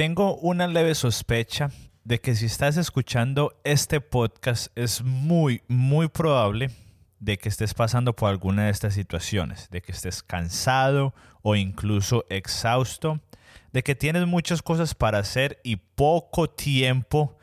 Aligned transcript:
Tengo 0.00 0.36
una 0.36 0.66
leve 0.66 0.94
sospecha 0.94 1.68
de 2.04 2.22
que 2.22 2.34
si 2.34 2.46
estás 2.46 2.78
escuchando 2.78 3.60
este 3.64 4.00
podcast 4.00 4.68
es 4.74 5.02
muy, 5.02 5.62
muy 5.68 6.08
probable 6.08 6.70
de 7.18 7.36
que 7.36 7.50
estés 7.50 7.74
pasando 7.74 8.16
por 8.16 8.30
alguna 8.30 8.64
de 8.64 8.70
estas 8.70 8.94
situaciones, 8.94 9.68
de 9.68 9.82
que 9.82 9.92
estés 9.92 10.22
cansado 10.22 11.12
o 11.42 11.54
incluso 11.54 12.24
exhausto, 12.30 13.20
de 13.74 13.82
que 13.82 13.94
tienes 13.94 14.26
muchas 14.26 14.62
cosas 14.62 14.94
para 14.94 15.18
hacer 15.18 15.60
y 15.64 15.76
poco 15.76 16.48
tiempo 16.48 17.36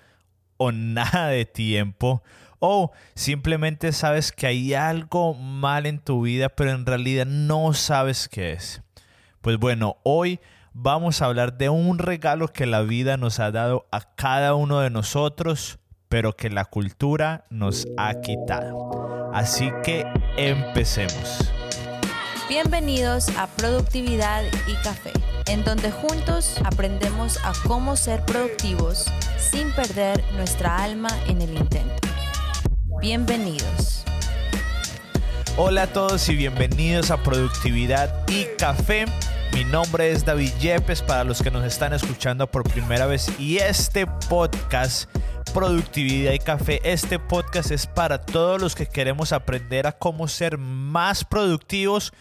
o 0.57 0.71
nada 0.71 1.27
de 1.27 1.45
tiempo, 1.45 2.23
o 2.57 2.91
simplemente 3.13 3.91
sabes 3.91 4.31
que 4.31 4.47
hay 4.47 4.73
algo 4.73 5.35
mal 5.35 5.85
en 5.85 5.99
tu 5.99 6.23
vida, 6.23 6.49
pero 6.49 6.71
en 6.71 6.87
realidad 6.87 7.27
no 7.27 7.73
sabes 7.73 8.27
qué 8.27 8.53
es. 8.53 8.81
Pues 9.41 9.59
bueno, 9.59 9.97
hoy 10.01 10.39
vamos 10.79 11.21
a 11.21 11.25
hablar 11.25 11.57
de 11.57 11.69
un 11.69 11.97
regalo 11.97 12.49
que 12.49 12.67
la 12.67 12.81
vida 12.81 13.17
nos 13.17 13.39
ha 13.39 13.51
dado 13.51 13.87
a 13.91 14.01
cada 14.15 14.53
uno 14.53 14.79
de 14.79 14.91
nosotros, 14.91 15.79
pero 16.07 16.35
que 16.35 16.51
la 16.51 16.65
cultura 16.65 17.45
nos 17.49 17.87
ha 17.97 18.21
quitado. 18.21 19.31
Así 19.33 19.71
que 19.83 20.05
empecemos. 20.37 21.51
Bienvenidos 22.47 23.27
a 23.37 23.47
Productividad 23.47 24.43
y 24.67 24.75
Café, 24.83 25.13
en 25.47 25.63
donde 25.63 25.91
juntos 25.91 26.55
aprendemos 26.63 27.39
a 27.43 27.53
cómo 27.67 27.95
ser 27.95 28.23
productivos 28.23 29.11
sin 29.39 29.71
perder 29.71 30.23
nuestra 30.35 30.83
alma 30.83 31.09
en 31.27 31.41
el 31.41 31.57
intento. 31.57 32.07
Bienvenidos. 33.01 34.05
Hola 35.57 35.83
a 35.83 35.87
todos 35.87 36.29
y 36.29 36.35
bienvenidos 36.35 37.09
a 37.09 37.17
Productividad 37.23 38.29
y 38.29 38.45
Café 38.59 39.05
mi 39.53 39.63
nombre 39.65 40.11
es 40.11 40.25
David 40.25 40.51
Yepes 40.59 41.01
para 41.01 41.23
los 41.23 41.41
que 41.41 41.51
nos 41.51 41.65
están 41.65 41.93
escuchando 41.93 42.49
por 42.49 42.63
primera 42.63 43.05
vez 43.05 43.27
y 43.39 43.57
este 43.57 44.07
podcast 44.29 45.09
Productividad 45.53 46.33
y 46.33 46.39
Café, 46.39 46.81
este 46.83 47.19
podcast 47.19 47.71
es 47.71 47.87
para 47.87 48.21
todos 48.21 48.61
los 48.61 48.75
que 48.75 48.85
queremos 48.85 49.33
aprender 49.33 49.87
a 49.87 49.91
cómo 49.91 50.27
ser 50.27 50.57
más 50.57 51.23
productivos 51.23 52.13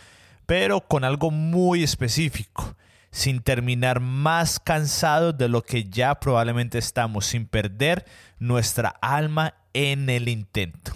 pero 0.47 0.81
con 0.81 1.05
algo 1.05 1.31
muy 1.31 1.83
específico 1.83 2.77
sin 3.11 3.41
terminar 3.41 4.01
más 4.01 4.61
cansados 4.61 5.37
de 5.39 5.49
lo 5.49 5.63
que 5.63 5.85
ya 5.85 6.21
probablemente 6.21 6.77
estamos, 6.79 7.25
sin 7.25 7.47
perder 7.47 8.05
nuestra 8.39 8.91
alma 9.01 9.55
en 9.73 10.11
el 10.11 10.29
intento. 10.29 10.93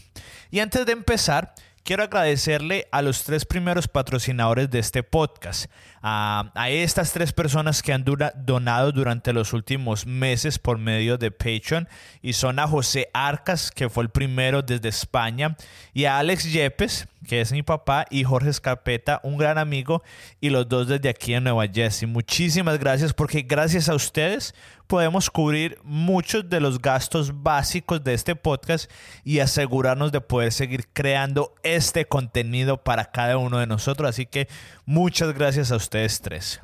Y 0.50 0.60
antes 0.60 0.84
de 0.84 0.92
empezar, 0.92 1.54
quiero 1.84 2.04
agradecerle 2.04 2.86
a 2.92 3.02
los 3.02 3.24
tres 3.24 3.44
primeros 3.44 3.88
patrocinadores 3.88 4.70
de 4.70 4.78
este 4.78 5.02
podcast, 5.02 5.70
a, 6.02 6.50
estas 6.68 7.12
tres 7.12 7.32
personas 7.32 7.82
que 7.82 7.92
han 7.92 8.04
donado 8.04 8.92
durante 8.92 9.32
los 9.32 9.52
últimos 9.52 10.06
meses 10.06 10.58
por 10.58 10.78
medio 10.78 11.18
de 11.18 11.30
Patreon, 11.30 11.88
y 12.22 12.34
son 12.34 12.58
a 12.58 12.68
José 12.68 13.08
Arcas, 13.12 13.70
que 13.70 13.88
fue 13.88 14.04
el 14.04 14.10
primero 14.10 14.62
desde 14.62 14.88
España, 14.88 15.56
y 15.92 16.04
a 16.04 16.18
Alex 16.18 16.52
Yepes, 16.52 17.08
que 17.26 17.40
es 17.40 17.52
mi 17.52 17.62
papá, 17.62 18.06
y 18.10 18.24
Jorge 18.24 18.50
Escarpeta, 18.50 19.20
un 19.22 19.36
gran 19.36 19.58
amigo, 19.58 20.02
y 20.40 20.50
los 20.50 20.68
dos 20.68 20.88
desde 20.88 21.08
aquí 21.08 21.34
en 21.34 21.44
Nueva 21.44 21.66
Jersey. 21.66 22.08
Muchísimas 22.08 22.78
gracias 22.78 23.12
porque 23.12 23.42
gracias 23.42 23.88
a 23.88 23.94
ustedes 23.94 24.54
podemos 24.90 25.30
cubrir 25.30 25.78
muchos 25.84 26.50
de 26.50 26.58
los 26.58 26.82
gastos 26.82 27.44
básicos 27.44 28.02
de 28.02 28.12
este 28.12 28.34
podcast 28.34 28.90
y 29.22 29.38
asegurarnos 29.38 30.10
de 30.10 30.20
poder 30.20 30.50
seguir 30.50 30.88
creando 30.92 31.54
este 31.62 32.06
contenido 32.06 32.82
para 32.82 33.04
cada 33.04 33.38
uno 33.38 33.60
de 33.60 33.68
nosotros. 33.68 34.10
Así 34.10 34.26
que 34.26 34.48
muchas 34.86 35.32
gracias 35.32 35.70
a 35.70 35.76
ustedes 35.76 36.20
tres. 36.20 36.60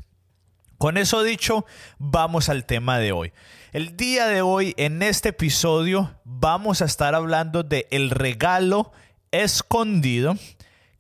Con 0.77 0.97
eso 0.99 1.23
dicho, 1.23 1.67
vamos 1.99 2.49
al 2.49 2.65
tema 2.65 2.99
de 2.99 3.13
hoy. 3.13 3.33
El 3.73 3.97
día 3.97 4.27
de 4.27 4.43
hoy, 4.43 4.75
en 4.77 5.05
este 5.05 5.29
episodio, 5.29 6.13
vamos 6.25 6.83
a 6.83 6.87
estar 6.87 7.15
hablando 7.15 7.63
de 7.63 7.87
el 7.93 8.11
regalo 8.11 8.91
escondido 9.31 10.35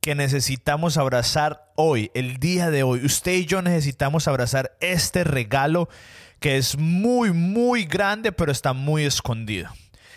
que 0.00 0.14
necesitamos 0.14 0.96
abrazar 0.96 1.72
hoy, 1.74 2.12
el 2.14 2.36
día 2.36 2.70
de 2.70 2.84
hoy. 2.84 3.04
Usted 3.04 3.32
y 3.32 3.46
yo 3.46 3.62
necesitamos 3.62 4.28
abrazar 4.28 4.76
este 4.78 5.24
regalo 5.24 5.88
que 6.40 6.56
es 6.56 6.76
muy, 6.76 7.32
muy 7.32 7.84
grande, 7.84 8.32
pero 8.32 8.52
está 8.52 8.72
muy 8.72 9.04
escondido. 9.04 9.70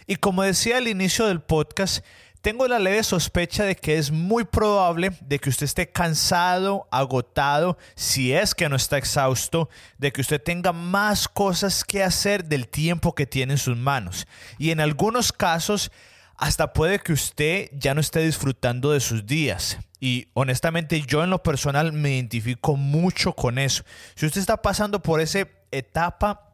Y 0.08 0.16
como 0.16 0.44
decía 0.44 0.78
al 0.78 0.88
inicio 0.88 1.28
del 1.28 1.42
podcast, 1.42 2.04
tengo 2.42 2.68
la 2.68 2.80
leve 2.80 3.04
sospecha 3.04 3.66
de 3.66 3.76
que 3.76 3.98
es 3.98 4.12
muy 4.12 4.46
probable 4.46 5.12
de 5.22 5.40
que 5.40 5.50
usted 5.50 5.66
esté 5.66 5.92
cansado, 5.92 6.88
agotado, 6.90 7.78
si 7.96 8.34
es 8.34 8.56
que 8.56 8.70
no 8.70 8.78
está 8.78 8.98
exhausto, 8.98 9.70
de 9.98 10.14
que 10.14 10.22
usted 10.22 10.42
tenga 10.42 10.72
más 10.72 11.28
cosas 11.28 11.84
que 11.84 12.02
hacer 12.02 12.46
del 12.46 12.70
tiempo 12.70 13.14
que 13.14 13.28
tiene 13.28 13.54
en 13.54 13.60
sus 13.60 13.76
manos. 13.76 14.26
Y 14.58 14.72
en 14.72 14.80
algunos 14.80 15.34
casos, 15.34 15.92
hasta 16.38 16.72
puede 16.72 17.00
que 17.00 17.12
usted 17.12 17.70
ya 17.74 17.94
no 17.94 18.00
esté 18.00 18.22
disfrutando 18.22 18.94
de 18.94 19.02
sus 19.02 19.26
días. 19.26 19.78
Y 20.00 20.30
honestamente 20.34 21.02
yo 21.02 21.24
en 21.26 21.30
lo 21.30 21.44
personal 21.44 21.92
me 21.92 22.16
identifico 22.16 22.78
mucho 22.78 23.34
con 23.34 23.60
eso. 23.60 23.84
Si 24.16 24.26
usted 24.26 24.40
está 24.40 24.62
pasando 24.62 25.04
por 25.04 25.20
esa 25.20 25.46
etapa 25.72 26.50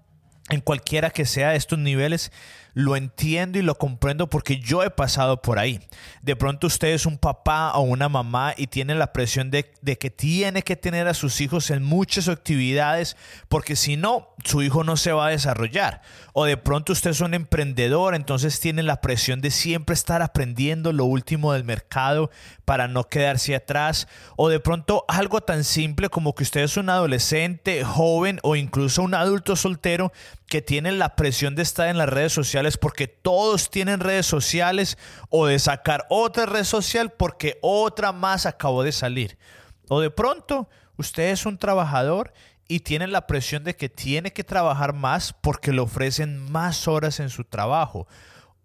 en 0.50 0.62
cualquiera 0.62 1.09
que 1.09 1.26
sea 1.26 1.56
estos 1.56 1.80
niveles, 1.80 2.31
lo 2.75 2.97
entiendo 2.97 3.58
y 3.58 3.62
lo 3.62 3.75
comprendo 3.75 4.28
porque 4.30 4.59
yo 4.59 4.84
he 4.84 4.90
pasado 4.90 5.41
por 5.41 5.58
ahí. 5.59 5.80
De 6.22 6.36
pronto 6.36 6.68
usted 6.68 6.90
es 6.90 7.06
un 7.06 7.18
papá 7.18 7.72
o 7.74 7.81
una 7.81 8.09
mamá 8.09 8.53
y 8.56 8.68
tiene 8.68 8.96
la 8.96 9.13
presión 9.13 9.50
de, 9.50 9.63
que 9.63 10.09
tiene 10.09 10.62
que 10.62 10.75
tener 10.75 11.08
a 11.08 11.14
sus 11.14 11.40
hijos 11.40 11.72
en 11.72 11.81
muchas 11.81 12.28
actividades 12.28 13.16
porque 13.47 13.78
si 13.78 13.96
no, 13.96 14.35
su 14.44 14.62
hijo 14.62 14.84
no 14.84 14.97
se 14.97 15.14
va 15.14 15.28
a 15.28 15.30
desarrollar. 15.30 16.02
O 16.34 16.44
de 16.44 16.58
pronto 16.58 16.91
usted 16.91 17.12
es 17.12 17.22
un 17.22 17.34
emprendedor, 17.34 18.14
entonces 18.14 18.59
tiene 18.59 18.84
la 18.84 19.00
presión 19.00 19.40
de 19.40 19.52
siempre 19.52 19.94
estar 19.94 20.22
aprendiendo 20.22 20.91
lo 20.91 21.06
último 21.06 21.53
del 21.53 21.64
mercado 21.64 22.30
para 22.66 22.90
no 22.90 23.06
quedarse 23.06 23.56
atrás. 23.56 24.09
O 24.35 24.50
de 24.50 24.59
pronto 24.59 25.06
algo 25.08 25.40
tan 25.40 25.64
simple 25.64 26.09
como 26.09 26.35
que 26.35 26.44
usted 26.44 26.59
es 26.59 26.75
un 26.75 26.90
adolescente, 26.90 27.85
joven 27.85 28.40
o 28.44 28.58
incluso 28.58 29.02
un 29.02 29.14
adulto 29.14 29.56
soltero 29.56 30.12
que 30.48 30.62
tiene 30.62 30.92
la 30.92 31.16
presión 31.16 31.56
de 31.56 31.64
estar 31.64 31.88
en 31.88 31.98
las 31.98 32.10
redes 32.10 32.34
sociales 32.34 32.78
porque 32.78 33.08
todos 33.08 33.70
tienen 33.70 34.00
redes 34.00 34.26
sociales 34.26 34.98
o 35.30 35.48
de 35.48 35.60
sacar 35.60 36.06
otra 36.10 36.46
red 36.46 36.64
social 36.64 37.12
porque 37.12 37.58
otra 37.62 38.12
más 38.12 38.46
acabó 38.46 38.84
de 38.84 38.92
salir. 38.92 39.38
O 39.88 40.02
de 40.02 40.12
pronto 40.12 40.70
usted 40.98 41.32
es 41.32 41.46
un 41.46 41.58
trabajador 41.58 42.34
y 42.68 42.82
tiene 42.82 43.08
la 43.08 43.28
presión 43.28 43.64
de 43.64 43.76
que 43.76 43.90
tiene 43.90 44.34
que 44.34 44.44
trabajar 44.44 44.94
más 44.94 45.34
porque 45.34 45.72
le 45.72 45.82
ofrecen 45.82 46.52
más 46.52 46.88
horas 46.88 47.20
en 47.20 47.30
su 47.30 47.44
trabajo. 47.44 48.08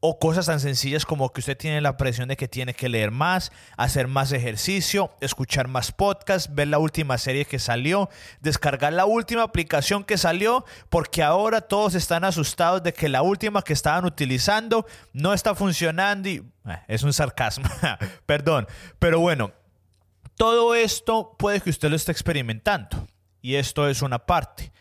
O 0.02 0.18
cosas 0.18 0.46
tan 0.46 0.60
sencillas 0.60 1.04
como 1.04 1.30
que 1.30 1.40
usted 1.40 1.58
tiene 1.58 1.82
la 1.82 1.98
presión 1.98 2.28
de 2.28 2.36
que 2.36 2.48
tiene 2.48 2.72
que 2.72 2.88
leer 2.88 3.10
más, 3.10 3.52
hacer 3.76 4.08
más 4.08 4.32
ejercicio, 4.32 5.10
escuchar 5.20 5.68
más 5.68 5.92
podcasts, 5.92 6.54
ver 6.54 6.68
la 6.68 6.78
última 6.78 7.18
serie 7.18 7.44
que 7.44 7.58
salió, 7.58 8.08
descargar 8.40 8.94
la 8.94 9.04
última 9.04 9.42
aplicación 9.42 10.04
que 10.04 10.16
salió, 10.16 10.64
porque 10.88 11.22
ahora 11.22 11.60
todos 11.60 11.94
están 11.94 12.24
asustados 12.24 12.82
de 12.82 12.94
que 12.94 13.10
la 13.10 13.20
última 13.20 13.60
que 13.60 13.74
estaban 13.74 14.06
utilizando 14.06 14.86
no 15.12 15.34
está 15.34 15.54
funcionando 15.54 16.30
y 16.30 16.36
eh, 16.66 16.78
es 16.88 17.02
un 17.02 17.12
sarcasmo, 17.12 17.68
perdón. 18.26 18.66
Pero 18.98 19.20
bueno, 19.20 19.52
todo 20.36 20.74
esto 20.74 21.36
puede 21.38 21.60
que 21.60 21.68
usted 21.68 21.90
lo 21.90 21.96
esté 21.96 22.12
experimentando 22.12 23.06
y 23.42 23.56
esto 23.56 23.88
es 23.88 24.00
una 24.00 24.18
parte. 24.18 24.72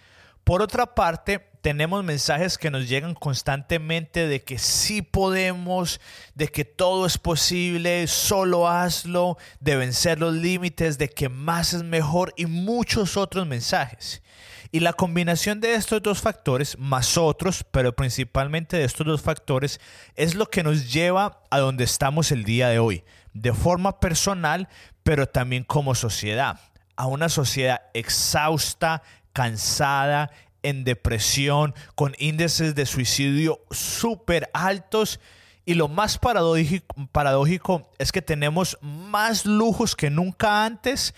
Por 0.50 0.64
otra 0.64 0.96
parte, 0.96 1.48
tenemos 1.62 2.04
mensajes 2.04 2.58
que 2.58 2.72
nos 2.72 2.90
llegan 2.90 3.14
constantemente 3.14 4.28
de 4.28 4.44
que 4.44 4.58
sí 4.58 5.04
podemos, 5.04 6.02
de 6.34 6.48
que 6.48 6.66
todo 6.66 7.06
es 7.06 7.20
posible, 7.20 8.08
solo 8.08 8.68
hazlo, 8.68 9.38
de 9.60 9.76
vencer 9.76 10.20
los 10.20 10.34
límites, 10.34 10.98
de 10.98 11.08
que 11.08 11.30
más 11.30 11.76
es 11.76 11.84
mejor 11.84 12.34
y 12.36 12.48
muchos 12.48 13.16
otros 13.16 13.46
mensajes. 13.46 14.24
Y 14.72 14.80
la 14.80 14.94
combinación 14.94 15.60
de 15.62 15.76
estos 15.76 16.02
dos 16.02 16.20
factores, 16.20 16.80
más 16.80 17.16
otros, 17.16 17.64
pero 17.70 17.96
principalmente 17.96 18.78
de 18.78 18.86
estos 18.86 19.06
dos 19.06 19.22
factores, 19.22 19.80
es 20.16 20.34
lo 20.34 20.48
que 20.48 20.64
nos 20.64 20.92
lleva 20.92 21.44
a 21.52 21.60
donde 21.60 21.84
estamos 21.84 22.32
el 22.32 22.44
día 22.44 22.70
de 22.70 22.80
hoy, 22.80 23.04
de 23.34 23.54
forma 23.54 24.00
personal, 24.00 24.68
pero 25.04 25.28
también 25.28 25.64
como 25.64 25.94
sociedad, 25.94 26.60
a 26.96 27.06
una 27.06 27.30
sociedad 27.30 27.84
exhausta, 27.94 29.04
cansada, 29.40 30.32
en 30.64 30.84
depresión, 30.84 31.74
con 31.96 32.14
índices 32.20 32.76
de 32.76 32.86
suicidio 32.86 33.62
súper 33.72 34.50
altos. 34.54 35.22
Y 35.64 35.76
lo 35.76 35.88
más 35.88 36.18
paradójico, 36.18 37.90
es 38.00 38.12
que 38.12 38.22
tenemos 38.22 38.78
más 38.82 39.46
lujos 39.46 39.96
que 39.96 40.10
nunca 40.10 40.66
antes, 40.66 41.16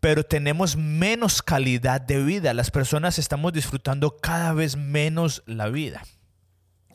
pero 0.00 0.24
tenemos 0.24 0.74
menos 0.74 1.42
calidad 1.42 2.00
de 2.00 2.24
vida. 2.24 2.54
Las 2.54 2.72
personas 2.72 3.20
estamos 3.20 3.52
disfrutando 3.52 4.16
cada 4.16 4.52
vez 4.52 4.76
menos 4.76 5.44
la 5.46 5.68
vida. 5.68 6.02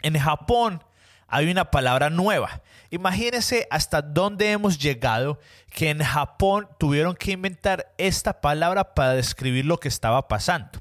En 0.01 0.19
Japón 0.19 0.83
hay 1.27 1.49
una 1.49 1.71
palabra 1.71 2.09
nueva. 2.09 2.61
Imagínense 2.89 3.67
hasta 3.69 4.01
dónde 4.01 4.51
hemos 4.51 4.77
llegado 4.77 5.39
que 5.71 5.89
en 5.89 5.99
Japón 5.99 6.67
tuvieron 6.77 7.15
que 7.15 7.31
inventar 7.31 7.93
esta 7.97 8.41
palabra 8.41 8.93
para 8.93 9.13
describir 9.13 9.65
lo 9.65 9.79
que 9.79 9.87
estaba 9.87 10.27
pasando. 10.27 10.79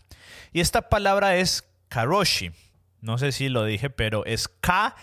Y 0.53 0.61
esta 0.61 0.89
palabra 0.89 1.37
es 1.37 1.65
Karoshi. 1.89 2.53
No 3.01 3.19
sé 3.19 3.33
si 3.33 3.49
lo 3.49 3.65
dije, 3.65 3.91
pero 3.91 4.25
es 4.25 4.49
K-A-R-O-S-H-I, 4.49 4.97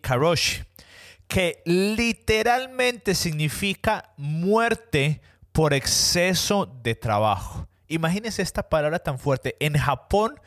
Karoshi, 0.00 0.62
que 1.26 1.62
literalmente 1.64 3.14
significa 3.14 4.12
muerte 4.16 5.20
por 5.52 5.74
exceso 5.74 6.66
de 6.82 6.94
trabajo. 6.94 7.66
Imagínense 7.88 8.42
esta 8.42 8.68
palabra 8.68 8.98
tan 8.98 9.18
fuerte. 9.18 9.56
En 9.60 9.76
Japón, 9.76 10.40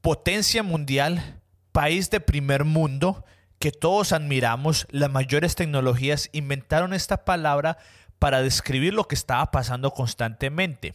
potencia 0.00 0.62
mundial, 0.62 1.40
país 1.72 2.10
de 2.10 2.20
primer 2.20 2.64
mundo, 2.64 3.24
que 3.58 3.72
todos 3.72 4.12
admiramos, 4.12 4.86
las 4.90 5.10
mayores 5.10 5.54
tecnologías 5.54 6.28
inventaron 6.32 6.94
esta 6.94 7.24
palabra 7.24 7.78
para 8.18 8.42
describir 8.42 8.94
lo 8.94 9.04
que 9.04 9.14
estaba 9.14 9.50
pasando 9.50 9.90
constantemente, 9.90 10.94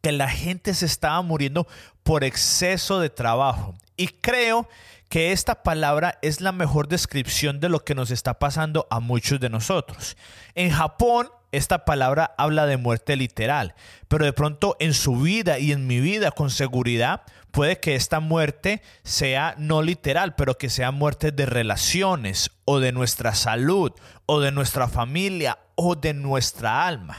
que 0.00 0.12
la 0.12 0.28
gente 0.28 0.74
se 0.74 0.86
estaba 0.86 1.20
muriendo 1.22 1.66
por 2.02 2.24
exceso 2.24 3.00
de 3.00 3.10
trabajo. 3.10 3.74
Y 3.96 4.08
creo 4.08 4.68
que 5.08 5.32
esta 5.32 5.62
palabra 5.62 6.18
es 6.22 6.40
la 6.40 6.52
mejor 6.52 6.88
descripción 6.88 7.60
de 7.60 7.68
lo 7.68 7.84
que 7.84 7.94
nos 7.94 8.10
está 8.10 8.38
pasando 8.38 8.86
a 8.90 8.98
muchos 8.98 9.40
de 9.40 9.50
nosotros. 9.50 10.16
En 10.54 10.70
Japón, 10.70 11.28
esta 11.52 11.84
palabra 11.84 12.34
habla 12.38 12.64
de 12.64 12.78
muerte 12.78 13.16
literal, 13.16 13.74
pero 14.08 14.24
de 14.24 14.32
pronto 14.32 14.74
en 14.80 14.94
su 14.94 15.16
vida 15.16 15.58
y 15.58 15.72
en 15.72 15.86
mi 15.86 16.00
vida 16.00 16.30
con 16.30 16.48
seguridad 16.48 17.22
puede 17.52 17.78
que 17.78 17.94
esta 17.94 18.18
muerte 18.18 18.82
sea 19.04 19.54
no 19.58 19.82
literal, 19.82 20.34
pero 20.34 20.58
que 20.58 20.68
sea 20.68 20.90
muerte 20.90 21.30
de 21.30 21.46
relaciones 21.46 22.50
o 22.64 22.80
de 22.80 22.90
nuestra 22.90 23.34
salud 23.34 23.92
o 24.26 24.40
de 24.40 24.50
nuestra 24.50 24.88
familia 24.88 25.58
o 25.76 25.94
de 25.94 26.14
nuestra 26.14 26.86
alma. 26.86 27.18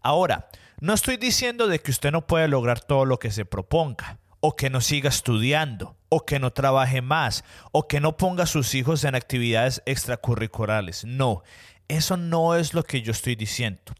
Ahora, 0.00 0.48
no 0.80 0.94
estoy 0.94 1.18
diciendo 1.18 1.66
de 1.66 1.80
que 1.80 1.90
usted 1.90 2.12
no 2.12 2.26
puede 2.26 2.48
lograr 2.48 2.80
todo 2.80 3.04
lo 3.04 3.18
que 3.18 3.30
se 3.30 3.44
proponga 3.44 4.18
o 4.40 4.54
que 4.54 4.70
no 4.70 4.80
siga 4.80 5.08
estudiando, 5.08 5.96
o 6.08 6.24
que 6.24 6.38
no 6.38 6.52
trabaje 6.52 7.02
más, 7.02 7.42
o 7.72 7.88
que 7.88 8.00
no 8.00 8.16
ponga 8.16 8.44
a 8.44 8.46
sus 8.46 8.74
hijos 8.74 9.02
en 9.02 9.16
actividades 9.16 9.82
extracurriculares. 9.86 11.04
No, 11.04 11.42
eso 11.88 12.16
no 12.16 12.54
es 12.54 12.72
lo 12.72 12.84
que 12.84 13.02
yo 13.02 13.10
estoy 13.10 13.34
diciendo. 13.34 13.92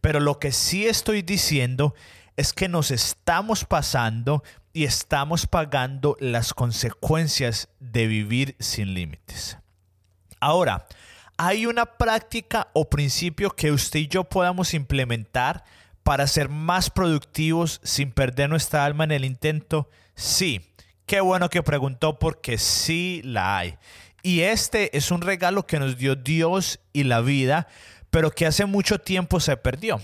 Pero 0.00 0.20
lo 0.20 0.38
que 0.38 0.52
sí 0.52 0.86
estoy 0.86 1.20
diciendo 1.20 1.94
es 2.36 2.54
que 2.54 2.68
nos 2.68 2.90
estamos 2.90 3.66
pasando 3.66 4.42
y 4.72 4.84
estamos 4.84 5.46
pagando 5.46 6.16
las 6.20 6.54
consecuencias 6.54 7.68
de 7.80 8.06
vivir 8.06 8.56
sin 8.58 8.94
límites. 8.94 9.58
Ahora, 10.40 10.86
¿hay 11.36 11.66
una 11.66 11.86
práctica 11.86 12.68
o 12.72 12.88
principio 12.88 13.50
que 13.50 13.72
usted 13.72 14.00
y 14.00 14.08
yo 14.08 14.24
podamos 14.24 14.74
implementar 14.74 15.64
para 16.02 16.26
ser 16.26 16.48
más 16.48 16.90
productivos 16.90 17.80
sin 17.82 18.12
perder 18.12 18.48
nuestra 18.48 18.84
alma 18.84 19.04
en 19.04 19.12
el 19.12 19.24
intento? 19.24 19.88
Sí. 20.14 20.66
Qué 21.06 21.20
bueno 21.20 21.48
que 21.50 21.62
preguntó 21.62 22.20
porque 22.20 22.56
sí 22.56 23.20
la 23.24 23.58
hay. 23.58 23.76
Y 24.22 24.42
este 24.42 24.96
es 24.96 25.10
un 25.10 25.22
regalo 25.22 25.66
que 25.66 25.80
nos 25.80 25.96
dio 25.96 26.14
Dios 26.14 26.78
y 26.92 27.04
la 27.04 27.20
vida, 27.20 27.66
pero 28.10 28.30
que 28.30 28.46
hace 28.46 28.64
mucho 28.66 29.00
tiempo 29.00 29.40
se 29.40 29.56
perdió. 29.56 30.00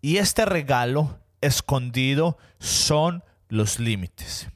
Y 0.00 0.16
este 0.16 0.46
regalo 0.46 1.18
escondido 1.40 2.38
son 2.58 3.22
los 3.48 3.78
límites. 3.78 4.48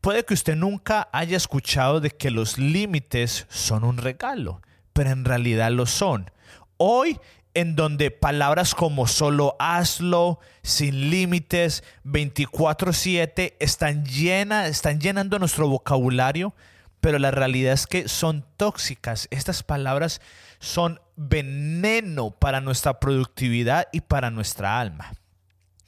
Puede 0.00 0.24
que 0.24 0.34
usted 0.34 0.56
nunca 0.56 1.08
haya 1.12 1.36
escuchado 1.36 2.00
de 2.00 2.10
que 2.10 2.30
los 2.30 2.58
límites 2.58 3.46
son 3.48 3.84
un 3.84 3.96
regalo, 3.96 4.62
pero 4.92 5.10
en 5.10 5.24
realidad 5.24 5.70
lo 5.72 5.86
son. 5.86 6.30
Hoy 6.76 7.18
en 7.54 7.74
donde 7.74 8.12
palabras 8.12 8.74
como 8.74 9.08
solo 9.08 9.56
hazlo, 9.58 10.38
sin 10.62 11.10
límites, 11.10 11.82
24/7 12.04 13.56
están 13.58 14.04
llenas, 14.04 14.68
están 14.68 15.00
llenando 15.00 15.40
nuestro 15.40 15.68
vocabulario, 15.68 16.54
pero 17.00 17.18
la 17.18 17.32
realidad 17.32 17.72
es 17.72 17.88
que 17.88 18.06
son 18.08 18.44
tóxicas. 18.56 19.26
Estas 19.30 19.64
palabras 19.64 20.20
son 20.60 21.00
veneno 21.16 22.30
para 22.30 22.60
nuestra 22.60 23.00
productividad 23.00 23.88
y 23.92 24.02
para 24.02 24.30
nuestra 24.30 24.78
alma. 24.78 25.12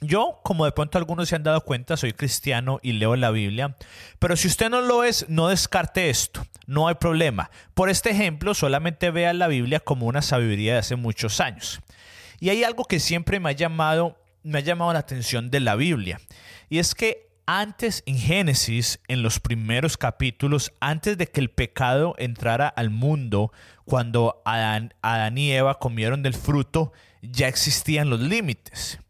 Yo, 0.02 0.40
como 0.42 0.64
de 0.64 0.72
pronto 0.72 0.96
algunos 0.96 1.28
se 1.28 1.36
han 1.36 1.42
dado 1.42 1.60
cuenta, 1.60 1.96
soy 1.96 2.14
cristiano 2.14 2.80
y 2.82 2.92
leo 2.92 3.16
la 3.16 3.30
Biblia, 3.30 3.76
pero 4.18 4.34
si 4.34 4.48
usted 4.48 4.70
no 4.70 4.80
lo 4.80 5.04
es, 5.04 5.26
no 5.28 5.48
descarte 5.48 6.08
esto, 6.08 6.46
no 6.66 6.88
hay 6.88 6.94
problema. 6.94 7.50
Por 7.74 7.90
este 7.90 8.10
ejemplo, 8.10 8.54
solamente 8.54 9.10
vea 9.10 9.34
la 9.34 9.48
Biblia 9.48 9.80
como 9.80 10.06
una 10.06 10.22
sabiduría 10.22 10.72
de 10.72 10.78
hace 10.78 10.96
muchos 10.96 11.40
años. 11.40 11.80
Y 12.38 12.48
hay 12.48 12.64
algo 12.64 12.86
que 12.86 12.98
siempre 12.98 13.40
me 13.40 13.50
ha 13.50 13.52
llamado, 13.52 14.16
me 14.42 14.58
ha 14.58 14.62
llamado 14.62 14.92
la 14.94 15.00
atención 15.00 15.50
de 15.50 15.60
la 15.60 15.76
Biblia, 15.76 16.18
y 16.70 16.78
es 16.78 16.94
que 16.94 17.28
antes 17.44 18.04
en 18.06 18.16
Génesis, 18.16 19.00
en 19.08 19.22
los 19.22 19.40
primeros 19.40 19.96
capítulos, 19.98 20.72
antes 20.80 21.18
de 21.18 21.26
que 21.26 21.40
el 21.40 21.50
pecado 21.50 22.14
entrara 22.16 22.68
al 22.68 22.90
mundo, 22.90 23.52
cuando 23.84 24.40
Adán, 24.44 24.94
Adán 25.02 25.36
y 25.36 25.50
Eva 25.50 25.80
comieron 25.80 26.22
del 26.22 26.34
fruto, 26.34 26.92
ya 27.22 27.48
existían 27.48 28.08
los 28.08 28.20
límites. 28.20 29.00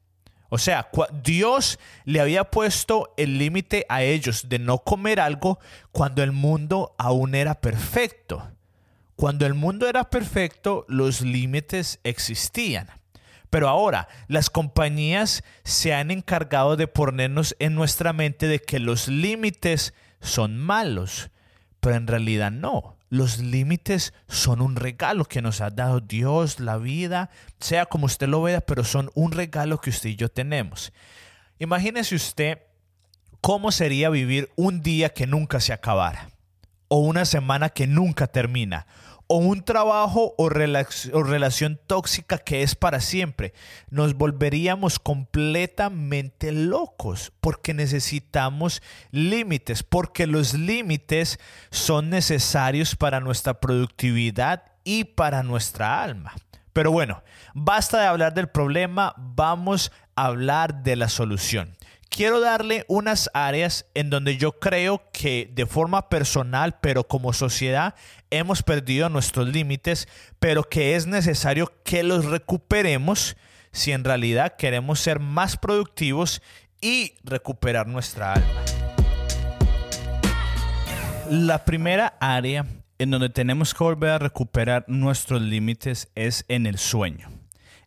O 0.51 0.59
sea, 0.59 0.91
Dios 1.23 1.79
le 2.05 2.21
había 2.21 2.45
puesto 2.45 3.15
el 3.17 3.39
límite 3.39 3.87
a 3.89 4.03
ellos 4.03 4.49
de 4.49 4.59
no 4.59 4.81
comer 4.81 5.21
algo 5.21 5.61
cuando 5.93 6.23
el 6.23 6.33
mundo 6.33 6.95
aún 6.99 7.35
era 7.35 7.61
perfecto. 7.61 8.51
Cuando 9.15 9.47
el 9.47 9.55
mundo 9.55 9.89
era 9.89 10.11
perfecto, 10.11 10.85
los 10.89 11.21
límites 11.21 12.01
existían. 12.05 12.89
Pero 13.49 13.69
ahora, 13.69 14.09
las 14.29 14.51
compañías 14.51 15.45
se 15.65 15.95
han 15.95 16.11
encargado 16.11 16.77
de 16.77 16.89
ponernos 16.89 17.55
en 17.59 17.75
nuestra 17.75 18.13
mente 18.13 18.47
de 18.47 18.61
que 18.61 18.79
los 18.79 19.09
límites 19.09 19.95
son 20.21 20.59
malos, 20.59 21.31
pero 21.81 21.97
en 21.97 22.07
realidad 22.07 22.51
no. 22.51 22.97
Los 23.11 23.39
límites 23.39 24.15
son 24.29 24.61
un 24.61 24.77
regalo 24.77 25.25
que 25.25 25.43
nos 25.43 25.61
ha 25.61 25.71
dado 25.71 26.01
Dios, 26.01 26.61
la 26.61 26.79
vida, 26.79 27.29
sea 27.59 27.87
como 27.87 28.07
usted 28.07 28.29
lo 28.29 28.41
vea, 28.41 28.61
pero 28.61 28.85
son 28.85 29.11
un 29.15 29.33
regalo 29.33 29.81
que 29.81 29.91
usted 29.91 30.11
y 30.11 30.17
yo 30.17 30.29
tenemos. 30.29 30.93
Imagínese 31.59 32.15
usted 32.15 32.61
cómo 33.41 33.73
sería 33.73 34.11
vivir 34.11 34.51
un 34.55 34.81
día 34.81 35.09
que 35.09 35.27
nunca 35.27 35.59
se 35.59 35.73
acabara, 35.73 36.31
o 36.87 37.01
una 37.01 37.25
semana 37.25 37.71
que 37.71 37.89
nunca 37.89 38.29
termina, 38.29 38.87
o 39.33 39.37
un 39.37 39.63
trabajo 39.63 40.35
o, 40.39 40.49
relación 40.49 41.79
tóxica 41.87 42.37
que 42.37 42.65
es 42.65 42.75
para 42.75 42.99
siempre, 42.99 43.55
nos 43.89 44.15
volveríamos 44.15 44.99
completamente 44.99 46.51
locos 46.51 47.33
porque 47.41 47.73
necesitamos 47.73 48.83
límites, 49.13 49.85
porque 49.85 50.27
los 50.27 50.55
límites 50.55 51.39
son 51.71 52.11
necesarios 52.11 52.97
para 52.97 53.21
nuestra 53.21 53.61
productividad 53.61 54.65
y 54.83 55.05
para 55.05 55.45
nuestra 55.45 56.03
alma. 56.03 56.35
Pero 56.73 56.91
bueno, 56.91 57.23
basta 57.55 58.01
de 58.01 58.07
hablar 58.09 58.35
del 58.35 58.49
problema, 58.49 59.15
vamos 59.17 59.93
a 60.17 60.25
hablar 60.25 60.83
de 60.83 60.97
la 60.97 61.09
solución 61.09 61.77
quiero 62.11 62.41
darle 62.41 62.85
unas 62.89 63.31
áreas 63.33 63.87
en 63.95 64.11
donde 64.11 64.37
yo 64.37 64.59
creo 64.59 65.03
que 65.13 65.51
de 65.55 65.65
forma 65.65 66.11
personal, 66.11 66.79
pero 66.81 67.05
como 67.05 67.33
sociedad, 67.33 67.95
hemos 68.31 68.63
perdido 68.63 69.09
nuestros 69.09 69.49
límites, 69.49 70.09
pero 70.39 70.65
que 70.65 70.97
es 70.97 71.07
necesario 71.07 71.73
que 71.85 72.03
los 72.03 72.27
recuperemos 72.27 73.37
si 73.73 73.93
en 73.93 74.05
realidad 74.05 74.57
queremos 74.59 75.01
ser 75.01 75.21
más 75.21 75.57
productivos 75.57 76.43
y 76.81 77.15
recuperar 77.23 77.87
nuestra 77.87 78.35
alma. 78.35 78.63
La 81.31 81.65
primera 81.65 82.17
área 82.21 82.67
en 82.99 83.11
donde 83.11 83.29
tenemos 83.31 83.73
que 83.73 83.85
volver 83.85 84.11
a 84.11 84.19
recuperar 84.19 84.85
nuestros 84.89 85.41
límites 85.41 86.11
es 86.17 86.45
en 86.49 86.67
el 86.67 86.77
sueño. 86.77 87.40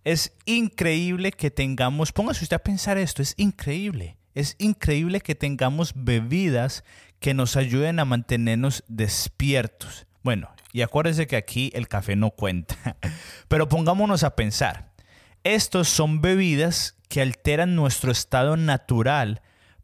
Es 0.03 0.33
increíble 0.45 1.31
que 1.31 1.49
tengamos, 1.49 2.11
póngase 2.11 2.43
usted 2.43 2.55
a 2.55 2.63
pensar 2.63 2.97
esto, 2.97 3.21
es 3.21 3.33
increíble. 3.37 4.17
Es 4.35 4.55
increíble 4.59 5.21
que 5.21 5.35
tengamos 5.35 5.93
bebidas 5.95 6.83
que 7.19 7.33
nos 7.33 7.55
ayuden 7.55 7.99
a 7.99 8.05
mantenernos 8.05 8.83
despiertos. 8.87 10.07
Bueno, 10.23 10.49
y 10.73 10.81
acuérdese 10.81 11.27
que 11.27 11.35
aquí 11.35 11.71
el 11.73 11.87
café 11.87 12.15
no 12.15 12.31
cuenta. 12.31 12.97
Pero 13.47 13.69
pongámonos 13.69 14.23
a 14.23 14.35
pensar. 14.35 14.91
Estos 15.43 15.87
son 15.87 16.21
bebidas 16.21 16.95
que 17.09 17.21
alteran 17.21 17.75
nuestro 17.75 18.11
estado 18.11 18.57
natural 18.57 19.41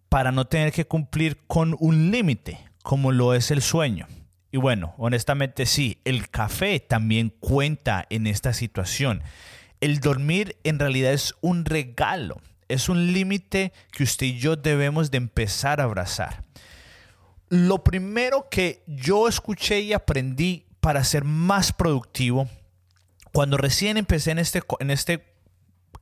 para 0.10 0.32
no 0.32 0.46
tener 0.46 0.72
que 0.72 0.86
cumplir 0.86 1.46
con 1.46 1.76
un 1.80 2.12
límite, 2.12 2.60
como 2.82 3.12
lo 3.12 3.36
es 3.36 3.52
el 3.52 3.62
sueño. 3.62 4.08
Y 4.52 4.58
bueno, 4.58 4.96
honestamente 4.98 5.66
sí, 5.68 6.02
el 6.06 6.30
café 6.30 6.80
también 6.80 7.30
cuenta 7.40 8.08
en 8.10 8.26
esta 8.26 8.54
situación. 8.54 9.22
El 9.82 10.00
dormir 10.00 10.58
en 10.64 10.80
realidad 10.80 11.14
es 11.14 11.36
un 11.42 11.66
regalo, 11.66 12.42
es 12.68 12.90
un 12.90 13.14
límite 13.14 13.74
que 13.92 14.04
usted 14.04 14.28
y 14.28 14.40
yo 14.40 14.56
debemos 14.56 15.12
de 15.12 15.18
empezar 15.18 15.80
a 15.82 15.86
abrazar. 15.86 16.44
Lo 17.50 17.84
primero 17.84 18.48
que 18.50 18.84
yo 18.88 19.28
escuché 19.28 19.80
y 19.80 19.94
aprendí 19.94 20.66
para 20.80 21.04
ser 21.04 21.24
más 21.24 21.74
productivo, 21.74 22.48
cuando 23.34 23.58
recién 23.58 23.98
empecé 23.98 24.32
en 24.32 24.40
este, 24.40 24.62
en 24.80 24.92
este 24.92 25.34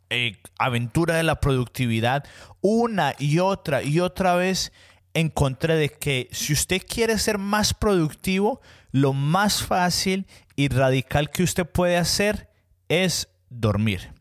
eh, 0.10 0.38
aventura 0.58 1.16
de 1.16 1.24
la 1.24 1.40
productividad, 1.40 2.26
una 2.62 3.14
y 3.20 3.40
otra 3.40 3.84
y 3.84 4.00
otra 4.00 4.36
vez 4.36 4.72
encontré 5.14 5.76
de 5.76 5.90
que 5.90 6.30
si 6.32 6.54
usted 6.54 6.82
quiere 6.88 7.18
ser 7.18 7.38
más 7.38 7.74
productivo, 7.74 8.62
lo 8.92 9.14
más 9.14 9.64
fácil 9.64 10.28
y 10.56 10.70
radical 10.70 11.30
que 11.30 11.44
usted 11.44 11.66
puede 11.66 11.98
hacer 11.98 12.50
es 12.88 13.30
dormir. 13.50 14.14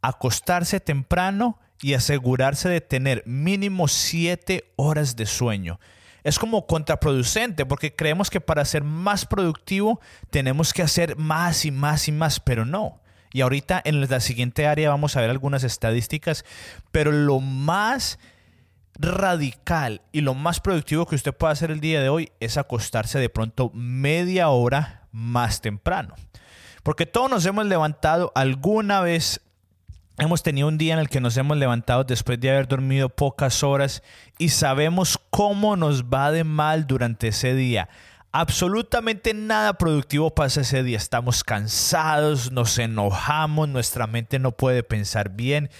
Acostarse 0.00 0.80
temprano 0.80 1.58
y 1.80 1.94
asegurarse 1.94 2.68
de 2.68 2.80
tener 2.80 3.22
mínimo 3.26 3.88
7 3.88 4.72
horas 4.76 5.16
de 5.16 5.26
sueño. 5.26 5.80
Es 6.24 6.38
como 6.38 6.66
contraproducente 6.66 7.66
porque 7.66 7.94
creemos 7.94 8.30
que 8.30 8.40
para 8.40 8.64
ser 8.64 8.84
más 8.84 9.26
productivo 9.26 10.00
tenemos 10.30 10.72
que 10.72 10.82
hacer 10.82 11.16
más 11.16 11.64
y 11.64 11.72
más 11.72 12.06
y 12.06 12.12
más, 12.12 12.38
pero 12.38 12.64
no. 12.64 13.00
Y 13.32 13.40
ahorita 13.40 13.80
en 13.84 14.00
la 14.08 14.20
siguiente 14.20 14.66
área 14.66 14.90
vamos 14.90 15.16
a 15.16 15.20
ver 15.20 15.30
algunas 15.30 15.64
estadísticas, 15.64 16.44
pero 16.92 17.10
lo 17.10 17.40
más 17.40 18.18
radical 18.94 20.02
y 20.12 20.20
lo 20.20 20.34
más 20.34 20.60
productivo 20.60 21.06
que 21.06 21.14
usted 21.14 21.32
puede 21.32 21.52
hacer 21.52 21.70
el 21.70 21.80
día 21.80 22.00
de 22.00 22.10
hoy 22.10 22.30
es 22.40 22.58
acostarse 22.58 23.18
de 23.18 23.30
pronto 23.30 23.70
media 23.74 24.50
hora 24.50 25.08
más 25.12 25.60
temprano. 25.60 26.14
Porque 26.82 27.06
todos 27.06 27.30
nos 27.30 27.46
hemos 27.46 27.66
levantado 27.66 28.32
alguna 28.34 29.00
vez, 29.00 29.40
hemos 30.18 30.42
tenido 30.42 30.68
un 30.68 30.78
día 30.78 30.94
en 30.94 31.00
el 31.00 31.08
que 31.08 31.20
nos 31.20 31.36
hemos 31.36 31.56
levantado 31.56 32.04
después 32.04 32.40
de 32.40 32.50
haber 32.50 32.66
dormido 32.66 33.08
pocas 33.08 33.62
horas 33.62 34.02
y 34.38 34.48
sabemos 34.48 35.18
cómo 35.30 35.76
nos 35.76 36.04
va 36.04 36.32
de 36.32 36.44
mal 36.44 36.86
durante 36.86 37.28
ese 37.28 37.54
día. 37.54 37.88
Absolutamente 38.32 39.34
nada 39.34 39.74
productivo 39.74 40.34
pasa 40.34 40.62
ese 40.62 40.82
día. 40.82 40.96
Estamos 40.96 41.44
cansados, 41.44 42.50
nos 42.50 42.78
enojamos, 42.78 43.68
nuestra 43.68 44.06
mente 44.06 44.38
no 44.38 44.52
puede 44.52 44.82
pensar 44.82 45.30
bien. 45.30 45.70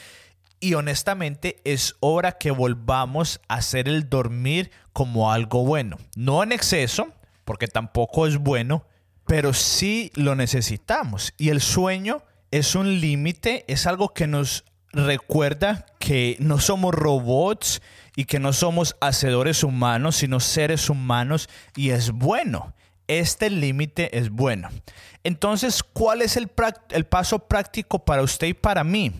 Y 0.61 0.75
honestamente 0.75 1.57
es 1.65 1.97
hora 1.99 2.33
que 2.33 2.53
volvamos 2.53 3.41
a 3.49 3.55
hacer 3.55 3.89
el 3.89 4.09
dormir 4.09 4.71
como 4.93 5.33
algo 5.33 5.65
bueno. 5.65 5.97
No 6.15 6.43
en 6.43 6.53
exceso, 6.53 7.09
porque 7.45 7.67
tampoco 7.67 8.27
es 8.29 8.37
bueno, 8.37 8.85
pero 9.27 9.53
sí 9.55 10.11
lo 10.15 10.35
necesitamos. 10.35 11.35
Y 11.39 11.51
el 11.51 11.61
sueño 11.61 12.23
es 12.51 12.75
un 12.75 13.01
límite, 13.01 13.65
es 13.69 13.87
algo 13.87 14.11
que 14.11 14.27
nos 14.27 14.65
recuerda 14.93 15.87
que 15.99 16.37
no 16.39 16.59
somos 16.59 16.95
robots 16.95 17.81
y 18.15 18.27
que 18.27 18.39
no 18.39 18.53
somos 18.53 18.97
hacedores 19.01 19.65
humanos, 19.65 20.17
sino 20.17 20.41
seres 20.41 20.91
humanos 20.91 21.49
y 21.77 21.91
es 21.91 22.11
bueno. 22.11 22.75
Este 23.09 23.51
límite 23.51 24.17
es 24.19 24.31
bueno. 24.31 24.69
Entonces, 25.25 25.83
¿cuál 25.83 26.23
es 26.23 26.37
el, 26.37 26.49
paso 26.49 27.39
práctico 27.41 28.05
para 28.05 28.23
usted 28.23 28.49
y 28.49 28.55
para 28.55 28.85
mí? 28.85 29.13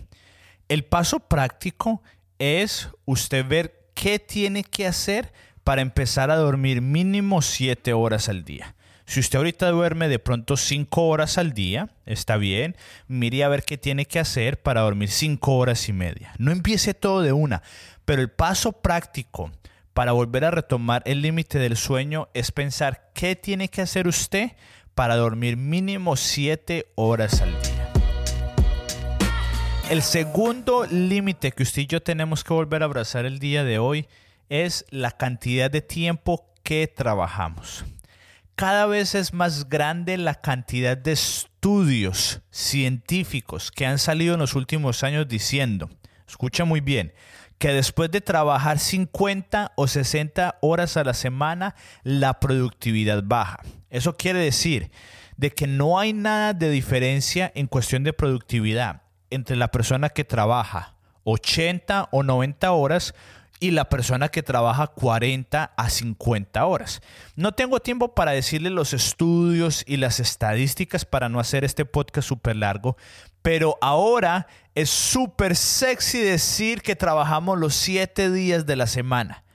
El 0.67 0.83
paso 0.83 1.19
práctico 1.19 2.01
es 2.39 2.89
usted 3.05 3.45
ver 3.45 3.89
qué 3.93 4.19
tiene 4.19 4.63
que 4.63 4.87
hacer 4.87 5.33
para 5.63 5.81
empezar 5.81 6.29
a 6.31 6.35
dormir 6.35 6.81
mínimo 6.81 7.41
7 7.41 7.93
horas 7.93 8.29
al 8.29 8.43
día. 8.43 8.75
Si 9.05 9.19
usted 9.19 9.37
ahorita 9.37 9.69
duerme 9.69 10.07
de 10.07 10.17
pronto 10.17 10.55
5 10.55 11.07
horas 11.07 11.37
al 11.37 11.53
día, 11.53 11.89
está 12.05 12.37
bien, 12.37 12.77
mire 13.07 13.43
a 13.43 13.49
ver 13.49 13.63
qué 13.63 13.77
tiene 13.77 14.05
que 14.05 14.19
hacer 14.19 14.61
para 14.61 14.81
dormir 14.81 15.09
5 15.09 15.55
horas 15.55 15.89
y 15.89 15.93
media. 15.93 16.33
No 16.37 16.51
empiece 16.51 16.93
todo 16.93 17.21
de 17.21 17.33
una, 17.33 17.61
pero 18.05 18.21
el 18.21 18.31
paso 18.31 18.71
práctico 18.71 19.51
para 19.93 20.13
volver 20.13 20.45
a 20.45 20.51
retomar 20.51 21.03
el 21.05 21.21
límite 21.21 21.59
del 21.59 21.77
sueño 21.77 22.29
es 22.33 22.51
pensar 22.51 23.11
qué 23.13 23.35
tiene 23.35 23.67
que 23.67 23.81
hacer 23.81 24.07
usted 24.07 24.53
para 24.95 25.15
dormir 25.15 25.57
mínimo 25.57 26.15
7 26.15 26.87
horas 26.95 27.41
al 27.41 27.51
día. 27.61 27.91
El 29.89 30.01
segundo 30.01 30.87
límite 30.89 31.51
que 31.51 31.63
usted 31.63 31.83
y 31.83 31.87
yo 31.87 32.01
tenemos 32.01 32.43
que 32.43 32.53
volver 32.53 32.81
a 32.81 32.85
abrazar 32.85 33.25
el 33.25 33.39
día 33.39 33.63
de 33.63 33.79
hoy 33.79 34.07
es 34.49 34.85
la 34.89 35.11
cantidad 35.11 35.69
de 35.69 35.81
tiempo 35.81 36.47
que 36.63 36.87
trabajamos 36.87 37.83
cada 38.55 38.85
vez 38.85 39.15
es 39.15 39.33
más 39.33 39.69
grande 39.69 40.17
la 40.17 40.35
cantidad 40.35 40.97
de 40.97 41.13
estudios 41.13 42.41
científicos 42.51 43.71
que 43.71 43.85
han 43.85 43.97
salido 43.97 44.35
en 44.35 44.39
los 44.39 44.55
últimos 44.55 45.03
años 45.03 45.27
diciendo, 45.27 45.89
escucha 46.27 46.65
muy 46.65 46.81
bien, 46.81 47.13
que 47.57 47.69
después 47.69 48.11
de 48.11 48.21
trabajar 48.21 48.79
50 48.79 49.71
o 49.75 49.87
60 49.87 50.57
horas 50.61 50.97
a 50.97 51.03
la 51.03 51.13
semana, 51.13 51.75
la 52.03 52.39
productividad 52.39 53.23
baja. 53.23 53.59
Eso 53.89 54.17
quiere 54.17 54.39
decir 54.39 54.91
de 55.37 55.51
que 55.51 55.67
no 55.67 55.99
hay 55.99 56.13
nada 56.13 56.53
de 56.53 56.69
diferencia 56.69 57.51
en 57.55 57.67
cuestión 57.67 58.03
de 58.03 58.13
productividad 58.13 59.03
entre 59.29 59.55
la 59.55 59.69
persona 59.69 60.09
que 60.09 60.25
trabaja 60.25 60.95
80 61.23 62.09
o 62.11 62.23
90 62.23 62.71
horas 62.71 63.15
y 63.63 63.71
la 63.71 63.87
persona 63.87 64.27
que 64.27 64.43
trabaja 64.43 64.87
40 64.87 65.71
a 65.77 65.89
50 65.89 66.65
horas. 66.65 67.01
No 67.37 67.53
tengo 67.53 67.79
tiempo 67.79 68.13
para 68.13 68.31
decirle 68.31 68.69
los 68.69 68.93
estudios 68.93 69.85
y 69.87 69.95
las 69.95 70.19
estadísticas 70.19 71.05
para 71.05 71.29
no 71.29 71.39
hacer 71.39 71.63
este 71.63 71.85
podcast 71.85 72.27
súper 72.27 72.57
largo, 72.57 72.97
pero 73.41 73.77
ahora 73.79 74.47
es 74.75 74.89
súper 74.89 75.55
sexy 75.55 76.19
decir 76.19 76.81
que 76.81 76.97
trabajamos 76.97 77.57
los 77.57 77.73
7 77.75 78.31
días 78.31 78.65
de 78.65 78.75
la 78.75 78.85
semana. 78.85 79.45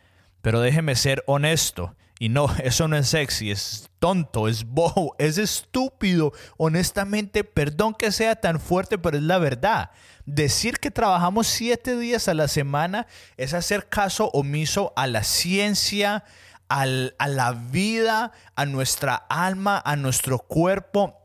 Pero 0.41 0.63
déjeme 0.63 0.95
ser 0.95 1.23
honesto. 1.27 1.95
Y 2.19 2.29
no, 2.29 2.49
eso 2.63 2.89
no 2.89 2.97
es 2.97 3.09
sexy, 3.09 3.51
es 3.51 3.91
tonto, 3.99 4.49
es 4.49 4.65
bobo, 4.65 5.15
es 5.19 5.39
estúpido. 5.39 6.33
Honestamente, 6.57 7.45
perdón 7.45 7.95
que 7.95 8.13
sea 8.13 8.37
tan 8.37 8.61
fuerte, 8.61 8.99
pero 8.99 9.17
es 9.17 9.23
la 9.23 9.39
verdad. 9.39 9.91
Decir 10.27 10.79
que 10.79 10.91
trabajamos 10.91 11.47
siete 11.47 11.97
días 11.97 12.29
a 12.29 12.35
la 12.35 12.49
semana 12.49 13.07
es 13.37 13.55
hacer 13.55 13.89
caso 13.89 14.31
omiso 14.33 14.93
a 14.97 15.07
la 15.07 15.25
ciencia, 15.25 16.25
a 16.69 16.85
la 16.85 17.53
vida, 17.53 18.33
a 18.55 18.67
nuestra 18.67 19.15
alma, 19.15 19.83
a 19.83 19.97
nuestro 19.97 20.39
cuerpo, 20.39 21.19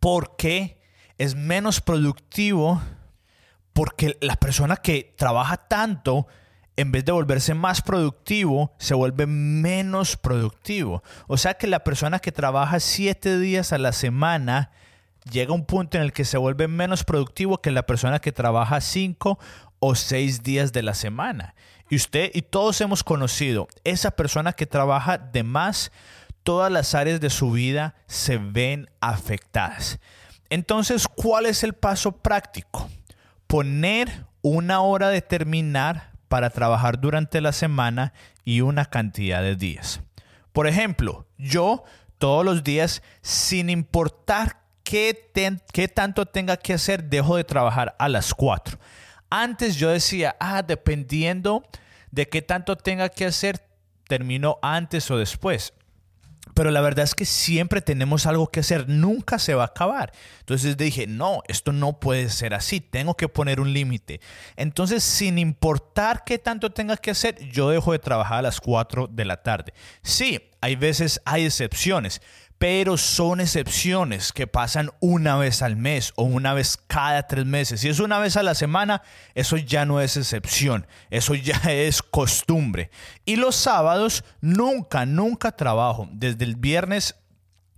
porque 0.00 0.82
es 1.16 1.34
menos 1.34 1.80
productivo, 1.80 2.82
porque 3.72 4.18
la 4.20 4.36
persona 4.36 4.76
que 4.76 5.14
trabaja 5.16 5.56
tanto, 5.56 6.26
en 6.76 6.92
vez 6.92 7.04
de 7.04 7.12
volverse 7.12 7.54
más 7.54 7.80
productivo, 7.80 8.74
se 8.78 8.94
vuelve 8.94 9.26
menos 9.26 10.16
productivo. 10.16 11.02
O 11.26 11.38
sea 11.38 11.54
que 11.54 11.66
la 11.66 11.84
persona 11.84 12.18
que 12.18 12.32
trabaja 12.32 12.80
siete 12.80 13.38
días 13.38 13.72
a 13.72 13.78
la 13.78 13.92
semana, 13.92 14.70
llega 15.30 15.54
un 15.54 15.64
punto 15.64 15.96
en 15.96 16.04
el 16.04 16.12
que 16.12 16.24
se 16.24 16.38
vuelve 16.38 16.68
menos 16.68 17.04
productivo 17.04 17.58
que 17.58 17.70
la 17.70 17.86
persona 17.86 18.18
que 18.20 18.32
trabaja 18.32 18.80
cinco 18.80 19.38
o 19.78 19.94
seis 19.94 20.42
días 20.42 20.72
de 20.72 20.82
la 20.82 20.94
semana. 20.94 21.54
Y 21.88 21.96
usted 21.96 22.30
y 22.34 22.42
todos 22.42 22.80
hemos 22.80 23.02
conocido 23.02 23.68
esa 23.84 24.10
persona 24.10 24.52
que 24.52 24.66
trabaja 24.66 25.18
de 25.18 25.42
más, 25.42 25.92
todas 26.42 26.70
las 26.70 26.94
áreas 26.94 27.20
de 27.20 27.30
su 27.30 27.52
vida 27.52 27.94
se 28.06 28.38
ven 28.38 28.88
afectadas. 29.00 29.98
Entonces, 30.50 31.08
¿cuál 31.08 31.46
es 31.46 31.64
el 31.64 31.72
paso 31.72 32.12
práctico? 32.12 32.88
Poner 33.46 34.26
una 34.42 34.80
hora 34.80 35.08
de 35.08 35.22
terminar 35.22 36.15
para 36.28 36.50
trabajar 36.50 37.00
durante 37.00 37.40
la 37.40 37.52
semana 37.52 38.12
y 38.44 38.60
una 38.60 38.86
cantidad 38.86 39.42
de 39.42 39.56
días. 39.56 40.00
Por 40.52 40.66
ejemplo, 40.66 41.26
yo 41.36 41.84
todos 42.18 42.44
los 42.44 42.64
días, 42.64 43.02
sin 43.20 43.70
importar 43.70 44.62
qué, 44.82 45.90
tanto 45.94 46.26
tenga 46.26 46.56
que 46.56 46.74
hacer, 46.74 47.04
dejo 47.04 47.36
de 47.36 47.44
trabajar 47.44 47.94
a 47.98 48.08
las 48.08 48.32
4. 48.34 48.78
Antes 49.28 49.76
yo 49.76 49.90
decía, 49.90 50.36
ah, 50.40 50.62
dependiendo 50.62 51.62
de 52.10 52.28
qué 52.28 52.42
tanto 52.42 52.76
tenga 52.76 53.08
que 53.08 53.26
hacer, 53.26 53.66
termino 54.08 54.58
antes 54.62 55.10
o 55.10 55.18
después. 55.18 55.74
Pero 56.56 56.70
la 56.70 56.80
verdad 56.80 57.04
es 57.04 57.14
que 57.14 57.26
siempre 57.26 57.82
tenemos 57.82 58.24
algo 58.24 58.46
que 58.46 58.60
hacer, 58.60 58.88
nunca 58.88 59.38
se 59.38 59.52
va 59.52 59.64
a 59.64 59.66
acabar. 59.66 60.10
Entonces 60.40 60.78
dije, 60.78 61.06
no, 61.06 61.42
esto 61.48 61.70
no 61.70 62.00
puede 62.00 62.30
ser 62.30 62.54
así, 62.54 62.80
tengo 62.80 63.14
que 63.14 63.28
poner 63.28 63.60
un 63.60 63.74
límite. 63.74 64.22
Entonces, 64.56 65.04
sin 65.04 65.36
importar 65.36 66.24
qué 66.24 66.38
tanto 66.38 66.70
tenga 66.70 66.96
que 66.96 67.10
hacer, 67.10 67.38
yo 67.50 67.68
dejo 67.68 67.92
de 67.92 67.98
trabajar 67.98 68.38
a 68.38 68.42
las 68.42 68.58
4 68.62 69.06
de 69.06 69.26
la 69.26 69.42
tarde. 69.42 69.74
Sí, 70.00 70.40
hay 70.62 70.76
veces, 70.76 71.20
hay 71.26 71.44
excepciones, 71.44 72.22
pero 72.58 72.96
son 72.96 73.40
excepciones 73.40 74.32
que 74.32 74.46
pasan 74.46 74.90
una 75.00 75.36
vez 75.36 75.62
al 75.62 75.76
mes 75.76 76.12
o 76.16 76.24
una 76.24 76.54
vez 76.54 76.78
cada 76.86 77.26
tres 77.26 77.44
meses. 77.44 77.80
Si 77.80 77.88
es 77.88 78.00
una 78.00 78.18
vez 78.18 78.36
a 78.36 78.42
la 78.42 78.54
semana, 78.54 79.02
eso 79.34 79.56
ya 79.56 79.84
no 79.84 80.00
es 80.00 80.16
excepción, 80.16 80.86
eso 81.10 81.34
ya 81.34 81.60
es 81.70 82.02
costumbre. 82.02 82.90
Y 83.24 83.36
los 83.36 83.56
sábados 83.56 84.24
nunca, 84.40 85.04
nunca 85.04 85.52
trabajo. 85.52 86.08
Desde 86.12 86.44
el 86.44 86.56
viernes 86.56 87.16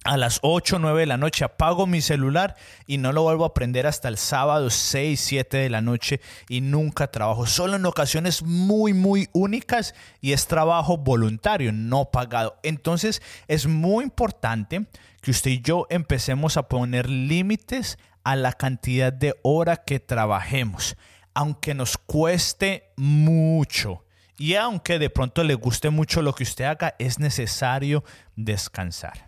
a 0.09 0.17
las 0.17 0.39
8 0.41 0.77
o 0.77 0.79
9 0.79 1.01
de 1.01 1.07
la 1.07 1.19
noche 1.19 1.45
apago 1.45 1.87
mi 1.87 2.01
celular 2.01 2.57
y 2.87 2.97
no 2.97 3.13
lo 3.13 3.25
vuelvo 3.25 3.45
a 3.45 3.53
prender 3.53 3.87
hasta 3.87 4.09
el 4.09 4.17
sábado 4.17 4.71
6, 4.71 5.21
7 5.21 5.59
de 5.59 5.69
la 5.69 5.83
noche 5.83 6.23
y 6.49 6.63
nunca 6.63 7.11
trabajo. 7.11 7.45
Solo 7.45 7.77
en 7.77 7.85
ocasiones 7.85 8.43
muy, 8.43 8.95
muy 8.95 9.29
únicas 9.35 9.95
y 10.23 10.33
es 10.33 10.47
trabajo 10.47 10.97
voluntario, 10.97 11.73
no 11.73 12.07
pagado. 12.11 12.59
Entonces 12.63 13.21
es 13.49 13.67
muy 13.67 14.03
importante 14.03 14.87
que 15.21 15.31
usted 15.31 15.51
y 15.51 15.61
yo 15.61 15.87
empecemos 15.91 16.57
a 16.57 16.69
poner 16.69 17.11
límites 17.11 17.99
a 18.25 18.35
la 18.35 18.55
cantidad 18.55 19.13
de 19.13 19.35
hora 19.43 19.77
que 19.77 20.01
trabajemos, 20.01 20.97
aunque 21.35 21.75
nos 21.75 21.99
cueste 21.99 22.93
mucho. 22.97 24.07
Y 24.39 24.55
aunque 24.55 24.99
de 24.99 25.11
pronto 25.11 25.45
le 25.45 25.53
guste 25.53 25.91
mucho 25.91 26.23
lo 26.23 26.33
que 26.33 26.45
usted 26.45 26.65
haga, 26.65 26.95
es 26.99 27.19
necesario 27.19 28.05
descansar. 28.37 29.28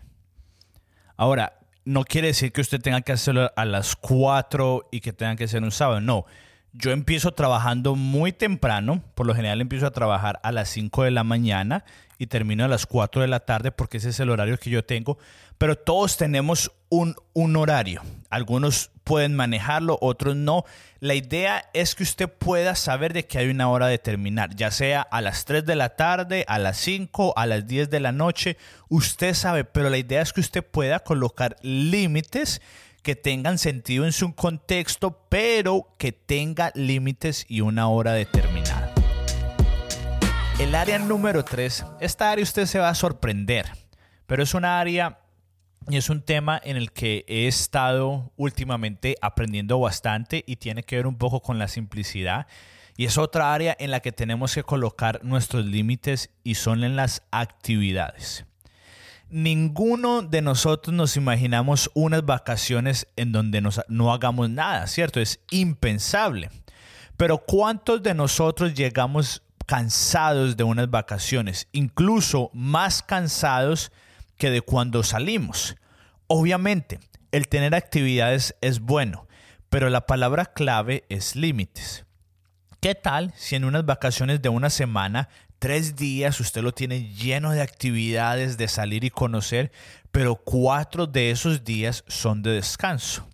Ahora, 1.21 1.59
no 1.85 2.03
quiere 2.03 2.29
decir 2.29 2.51
que 2.51 2.61
usted 2.61 2.81
tenga 2.81 3.01
que 3.01 3.11
hacerlo 3.11 3.51
a 3.55 3.63
las 3.63 3.95
4 3.95 4.87
y 4.89 5.01
que 5.01 5.13
tenga 5.13 5.35
que 5.35 5.47
ser 5.47 5.61
un 5.61 5.69
sábado. 5.69 6.01
No, 6.01 6.25
yo 6.73 6.91
empiezo 6.91 7.33
trabajando 7.33 7.95
muy 7.95 8.31
temprano, 8.31 9.03
por 9.15 9.25
lo 9.25 9.35
general 9.35 9.61
empiezo 9.61 9.87
a 9.87 9.91
trabajar 9.91 10.39
a 10.43 10.51
las 10.51 10.69
5 10.69 11.03
de 11.03 11.11
la 11.11 11.23
mañana 11.23 11.83
y 12.17 12.27
termino 12.27 12.63
a 12.63 12.67
las 12.67 12.85
4 12.85 13.21
de 13.21 13.27
la 13.27 13.41
tarde 13.41 13.71
porque 13.71 13.97
ese 13.97 14.09
es 14.09 14.19
el 14.19 14.29
horario 14.29 14.57
que 14.57 14.69
yo 14.69 14.85
tengo, 14.85 15.17
pero 15.57 15.75
todos 15.75 16.17
tenemos 16.17 16.71
un, 16.89 17.15
horario. 17.55 18.01
Algunos 18.29 18.91
pueden 19.03 19.35
manejarlo, 19.35 19.97
otros 20.01 20.35
no. 20.35 20.63
La 20.99 21.15
idea 21.15 21.65
es 21.73 21.95
que 21.95 22.03
usted 22.03 22.29
pueda 22.29 22.75
saber 22.75 23.13
de 23.13 23.25
que 23.25 23.37
hay 23.37 23.49
una 23.49 23.69
hora 23.69 23.87
de 23.87 23.97
terminar, 23.97 24.55
ya 24.55 24.71
sea 24.71 25.01
a 25.01 25.21
las 25.21 25.45
3 25.45 25.65
de 25.65 25.75
la 25.75 25.95
tarde, 25.95 26.45
a 26.47 26.59
las 26.59 26.77
5, 26.77 27.33
a 27.35 27.45
las 27.45 27.67
10 27.67 27.89
de 27.89 27.99
la 27.99 28.11
noche, 28.11 28.57
usted 28.89 29.33
sabe, 29.33 29.63
pero 29.63 29.89
la 29.89 29.97
idea 29.97 30.21
es 30.21 30.33
que 30.33 30.41
usted 30.41 30.63
pueda 30.63 30.99
colocar 30.99 31.57
límites 31.61 32.61
que 33.01 33.15
tengan 33.15 33.57
sentido 33.57 34.05
en 34.05 34.11
su 34.11 34.35
contexto, 34.35 35.25
pero 35.29 35.95
que 35.97 36.11
tenga 36.11 36.71
límites 36.75 37.45
y 37.47 37.61
una 37.61 37.87
hora 37.87 38.13
determinada. 38.13 38.93
El 40.59 40.75
área 40.75 40.99
número 40.99 41.43
3, 41.43 41.85
esta 41.99 42.31
área 42.31 42.43
usted 42.43 42.67
se 42.67 42.79
va 42.79 42.89
a 42.89 42.95
sorprender, 42.95 43.71
pero 44.27 44.43
es 44.43 44.53
una 44.53 44.79
área 44.79 45.19
y 45.89 45.97
es 45.97 46.11
un 46.11 46.21
tema 46.21 46.61
en 46.63 46.77
el 46.77 46.91
que 46.91 47.25
he 47.27 47.47
estado 47.47 48.31
últimamente 48.37 49.15
aprendiendo 49.21 49.79
bastante 49.79 50.43
y 50.45 50.57
tiene 50.57 50.83
que 50.83 50.97
ver 50.97 51.07
un 51.07 51.17
poco 51.17 51.41
con 51.41 51.57
la 51.57 51.67
simplicidad. 51.67 52.45
Y 52.95 53.05
es 53.05 53.17
otra 53.17 53.53
área 53.53 53.75
en 53.79 53.89
la 53.89 54.01
que 54.01 54.11
tenemos 54.11 54.53
que 54.53 54.63
colocar 54.63 55.23
nuestros 55.23 55.65
límites 55.65 56.29
y 56.43 56.55
son 56.55 56.83
en 56.83 56.95
las 56.95 57.23
actividades 57.31 58.45
ninguno 59.31 60.21
de 60.21 60.41
nosotros 60.41 60.93
nos 60.93 61.17
imaginamos 61.17 61.89
unas 61.93 62.25
vacaciones 62.25 63.07
en 63.15 63.31
donde 63.31 63.61
no 63.87 64.13
hagamos 64.13 64.49
nada, 64.49 64.85
¿cierto? 64.87 65.19
Es 65.19 65.39
impensable. 65.49 66.49
Pero 67.17 67.39
¿cuántos 67.39 68.03
de 68.03 68.13
nosotros 68.13 68.73
llegamos 68.73 69.41
cansados 69.65 70.57
de 70.57 70.63
unas 70.63 70.89
vacaciones? 70.89 71.67
Incluso 71.71 72.49
más 72.53 73.01
cansados 73.01 73.91
que 74.37 74.49
de 74.49 74.61
cuando 74.61 75.03
salimos. 75.03 75.75
Obviamente, 76.27 76.99
el 77.31 77.47
tener 77.47 77.73
actividades 77.75 78.55
es 78.61 78.79
bueno, 78.79 79.27
pero 79.69 79.89
la 79.89 80.05
palabra 80.05 80.45
clave 80.45 81.05
es 81.09 81.35
límites. 81.35 82.05
¿Qué 82.81 82.95
tal 82.95 83.33
si 83.35 83.55
en 83.55 83.63
unas 83.63 83.85
vacaciones 83.85 84.41
de 84.41 84.49
una 84.49 84.69
semana 84.69 85.29
tres 85.61 85.95
días 85.95 86.39
usted 86.39 86.63
lo 86.63 86.73
tiene 86.73 87.13
lleno 87.13 87.51
de 87.51 87.61
actividades, 87.61 88.57
de 88.57 88.67
salir 88.67 89.03
y 89.03 89.11
conocer, 89.11 89.71
pero 90.11 90.35
cuatro 90.35 91.05
de 91.05 91.29
esos 91.29 91.63
días 91.63 92.03
son 92.07 92.41
de 92.41 92.49
descanso. 92.53 93.29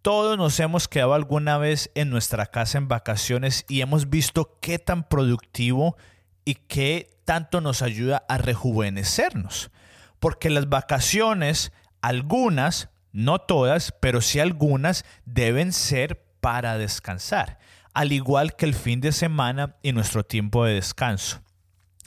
Todos 0.00 0.38
nos 0.38 0.60
hemos 0.60 0.86
quedado 0.86 1.14
alguna 1.14 1.58
vez 1.58 1.90
en 1.96 2.10
nuestra 2.10 2.46
casa 2.46 2.78
en 2.78 2.86
vacaciones 2.86 3.64
y 3.68 3.80
hemos 3.80 4.08
visto 4.08 4.56
qué 4.60 4.78
tan 4.78 5.08
productivo 5.08 5.96
y 6.44 6.54
qué 6.54 7.10
tanto 7.24 7.60
nos 7.60 7.82
ayuda 7.82 8.24
a 8.28 8.38
rejuvenecernos. 8.38 9.72
Porque 10.20 10.50
las 10.50 10.68
vacaciones, 10.68 11.72
algunas, 12.02 12.88
no 13.10 13.40
todas, 13.40 13.92
pero 14.00 14.20
sí 14.20 14.38
algunas, 14.38 15.04
deben 15.24 15.72
ser 15.72 16.24
para 16.40 16.78
descansar, 16.78 17.58
al 17.94 18.12
igual 18.12 18.54
que 18.54 18.64
el 18.64 18.74
fin 18.74 19.00
de 19.00 19.10
semana 19.10 19.74
y 19.82 19.90
nuestro 19.90 20.22
tiempo 20.22 20.64
de 20.64 20.74
descanso. 20.74 21.43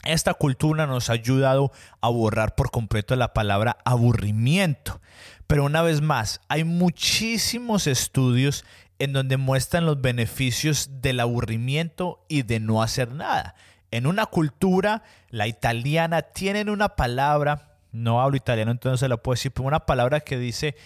Esta 0.04 0.34
cultura 0.34 0.86
nos 0.86 1.10
ha 1.10 1.14
ayudado 1.14 1.72
a 2.00 2.08
borrar 2.08 2.54
por 2.54 2.70
completo 2.70 3.16
la 3.16 3.34
palabra 3.34 3.78
aburrimiento. 3.84 5.00
Pero 5.46 5.64
una 5.64 5.82
vez 5.82 6.00
más, 6.00 6.40
hay 6.48 6.64
muchísimos 6.64 7.86
estudios 7.86 8.64
en 8.98 9.12
donde 9.12 9.36
muestran 9.36 9.86
los 9.86 10.00
beneficios 10.00 10.90
del 11.00 11.20
aburrimiento 11.20 12.24
y 12.28 12.42
de 12.42 12.60
no 12.60 12.82
hacer 12.82 13.12
nada. 13.12 13.54
En 13.90 14.06
una 14.06 14.26
cultura, 14.26 15.02
la 15.30 15.46
italiana, 15.46 16.22
tienen 16.22 16.68
una 16.68 16.90
palabra, 16.90 17.78
no 17.92 18.20
hablo 18.20 18.36
italiano, 18.36 18.70
entonces 18.70 19.00
se 19.00 19.08
lo 19.08 19.22
puedo 19.22 19.34
decir, 19.34 19.52
pero 19.52 19.66
una 19.66 19.86
palabra 19.86 20.20
que 20.20 20.38
dice, 20.38 20.76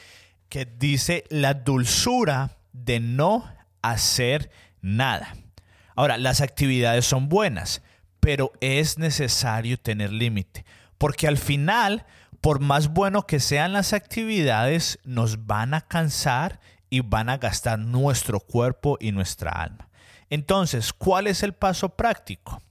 que 0.48 0.64
dice 0.66 1.24
la 1.28 1.54
dulzura 1.54 2.58
de 2.72 3.00
no 3.00 3.44
hacer 3.82 4.50
nada. 4.80 5.34
Ahora, 5.96 6.16
las 6.16 6.40
actividades 6.40 7.04
son 7.04 7.28
buenas, 7.28 7.82
pero 8.22 8.52
es 8.60 8.98
necesario 8.98 9.80
tener 9.80 10.12
límite, 10.12 10.64
porque 10.96 11.26
al 11.26 11.38
final, 11.38 12.06
por 12.40 12.60
más 12.60 12.86
bueno 12.86 13.26
que 13.26 13.40
sean 13.40 13.72
las 13.72 13.92
actividades, 13.92 15.00
nos 15.02 15.44
van 15.44 15.74
a 15.74 15.80
cansar 15.80 16.60
y 16.88 17.00
van 17.00 17.28
a 17.28 17.38
gastar 17.38 17.80
nuestro 17.80 18.38
cuerpo 18.38 18.96
y 19.00 19.10
nuestra 19.10 19.50
alma. 19.50 19.88
Entonces, 20.30 20.92
¿cuál 20.92 21.26
es 21.26 21.42
el 21.42 21.52
paso 21.52 21.96
práctico? 21.96 22.62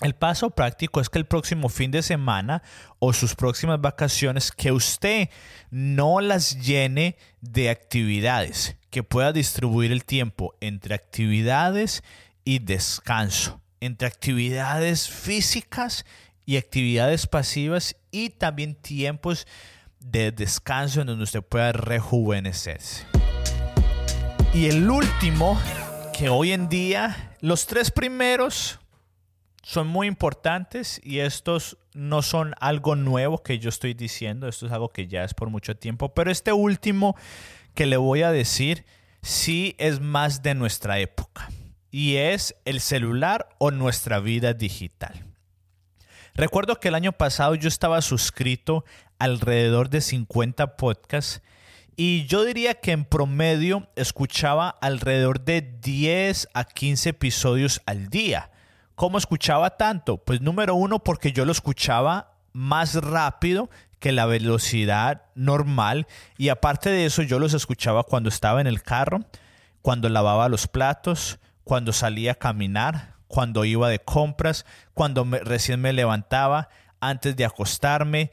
El 0.00 0.14
paso 0.14 0.48
práctico 0.48 1.02
es 1.02 1.10
que 1.10 1.18
el 1.18 1.26
próximo 1.26 1.68
fin 1.68 1.90
de 1.90 2.02
semana 2.02 2.62
o 2.98 3.12
sus 3.12 3.34
próximas 3.34 3.82
vacaciones, 3.82 4.50
que 4.50 4.72
usted 4.72 5.28
no 5.70 6.22
las 6.22 6.64
llene 6.64 7.18
de 7.42 7.68
actividades, 7.68 8.78
que 8.88 9.02
pueda 9.02 9.34
distribuir 9.34 9.92
el 9.92 10.06
tiempo 10.06 10.54
entre 10.62 10.94
actividades 10.94 12.02
y 12.42 12.60
descanso 12.60 13.60
entre 13.80 14.08
actividades 14.08 15.08
físicas 15.08 16.04
y 16.44 16.56
actividades 16.56 17.26
pasivas 17.26 17.96
y 18.10 18.30
también 18.30 18.74
tiempos 18.74 19.46
de 20.00 20.32
descanso 20.32 21.00
en 21.00 21.08
donde 21.08 21.24
usted 21.24 21.42
pueda 21.42 21.72
rejuvenecerse. 21.72 23.04
Y 24.54 24.66
el 24.66 24.88
último, 24.88 25.60
que 26.16 26.30
hoy 26.30 26.52
en 26.52 26.68
día, 26.68 27.36
los 27.40 27.66
tres 27.66 27.90
primeros 27.90 28.78
son 29.62 29.86
muy 29.88 30.06
importantes 30.06 31.00
y 31.04 31.18
estos 31.18 31.76
no 31.92 32.22
son 32.22 32.54
algo 32.60 32.96
nuevo 32.96 33.42
que 33.42 33.58
yo 33.58 33.68
estoy 33.68 33.92
diciendo, 33.92 34.48
esto 34.48 34.66
es 34.66 34.72
algo 34.72 34.88
que 34.88 35.06
ya 35.06 35.24
es 35.24 35.34
por 35.34 35.50
mucho 35.50 35.76
tiempo, 35.76 36.14
pero 36.14 36.30
este 36.30 36.52
último 36.52 37.14
que 37.74 37.84
le 37.84 37.98
voy 37.98 38.22
a 38.22 38.32
decir 38.32 38.86
sí 39.20 39.74
es 39.78 40.00
más 40.00 40.42
de 40.42 40.54
nuestra 40.54 40.98
época 40.98 41.50
y 41.90 42.16
es 42.16 42.54
el 42.64 42.80
celular 42.80 43.48
o 43.58 43.70
nuestra 43.70 44.20
vida 44.20 44.52
digital. 44.54 45.24
Recuerdo 46.34 46.78
que 46.78 46.88
el 46.88 46.94
año 46.94 47.12
pasado 47.12 47.54
yo 47.54 47.68
estaba 47.68 48.00
suscrito 48.00 48.84
alrededor 49.18 49.90
de 49.90 50.00
50 50.00 50.76
podcasts 50.76 51.42
y 51.96 52.26
yo 52.26 52.44
diría 52.44 52.74
que 52.74 52.92
en 52.92 53.04
promedio 53.04 53.88
escuchaba 53.96 54.68
alrededor 54.68 55.40
de 55.40 55.62
10 55.62 56.48
a 56.54 56.64
15 56.64 57.08
episodios 57.08 57.82
al 57.86 58.08
día. 58.08 58.52
¿Cómo 58.94 59.18
escuchaba 59.18 59.76
tanto? 59.76 60.18
Pues 60.18 60.40
número 60.40 60.76
uno 60.76 61.00
porque 61.00 61.32
yo 61.32 61.44
lo 61.44 61.50
escuchaba 61.50 62.34
más 62.52 62.94
rápido 62.94 63.68
que 63.98 64.12
la 64.12 64.26
velocidad 64.26 65.22
normal 65.34 66.06
y 66.36 66.50
aparte 66.50 66.90
de 66.90 67.04
eso 67.04 67.22
yo 67.22 67.40
los 67.40 67.52
escuchaba 67.52 68.04
cuando 68.04 68.28
estaba 68.28 68.60
en 68.60 68.68
el 68.68 68.82
carro, 68.82 69.20
cuando 69.82 70.08
lavaba 70.08 70.48
los 70.48 70.68
platos, 70.68 71.40
cuando 71.68 71.92
salía 71.92 72.32
a 72.32 72.34
caminar, 72.34 73.16
cuando 73.26 73.66
iba 73.66 73.90
de 73.90 73.98
compras, 73.98 74.64
cuando 74.94 75.22
recién 75.24 75.82
me 75.82 75.92
levantaba, 75.92 76.70
antes 76.98 77.36
de 77.36 77.44
acostarme, 77.44 78.30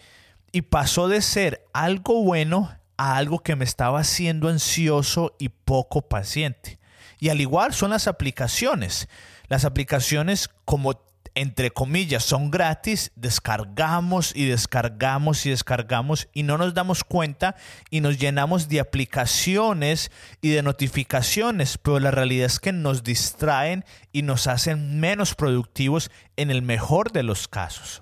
y 0.53 0.61
pasó 0.61 1.09
de 1.09 1.21
ser 1.21 1.65
algo 1.73 2.23
bueno 2.23 2.71
a 2.95 3.17
algo 3.17 3.39
que 3.39 3.57
me 3.57 3.65
estaba 3.65 3.99
haciendo 3.99 4.47
ansioso 4.47 5.35
y 5.37 5.49
poco 5.49 6.03
paciente. 6.03 6.79
Y 7.19 7.27
al 7.27 7.41
igual 7.41 7.73
son 7.73 7.89
las 7.89 8.07
aplicaciones. 8.07 9.09
Las 9.49 9.65
aplicaciones 9.65 10.49
como 10.63 11.01
entre 11.35 11.71
comillas, 11.71 12.23
son 12.23 12.49
gratis, 12.49 13.11
descargamos 13.15 14.33
y 14.33 14.45
descargamos 14.45 15.45
y 15.45 15.49
descargamos 15.49 16.29
y 16.33 16.43
no 16.43 16.57
nos 16.57 16.73
damos 16.73 17.03
cuenta 17.03 17.57
y 17.89 17.99
nos 17.99 18.17
llenamos 18.17 18.69
de 18.69 18.79
aplicaciones 18.79 20.11
y 20.41 20.49
de 20.51 20.63
notificaciones, 20.63 21.77
pero 21.77 21.99
la 21.99 22.11
realidad 22.11 22.45
es 22.45 22.59
que 22.59 22.71
nos 22.71 23.03
distraen 23.03 23.83
y 24.13 24.21
nos 24.21 24.47
hacen 24.47 25.01
menos 25.01 25.35
productivos 25.35 26.09
en 26.37 26.51
el 26.51 26.61
mejor 26.61 27.11
de 27.11 27.23
los 27.23 27.49
casos. 27.49 28.01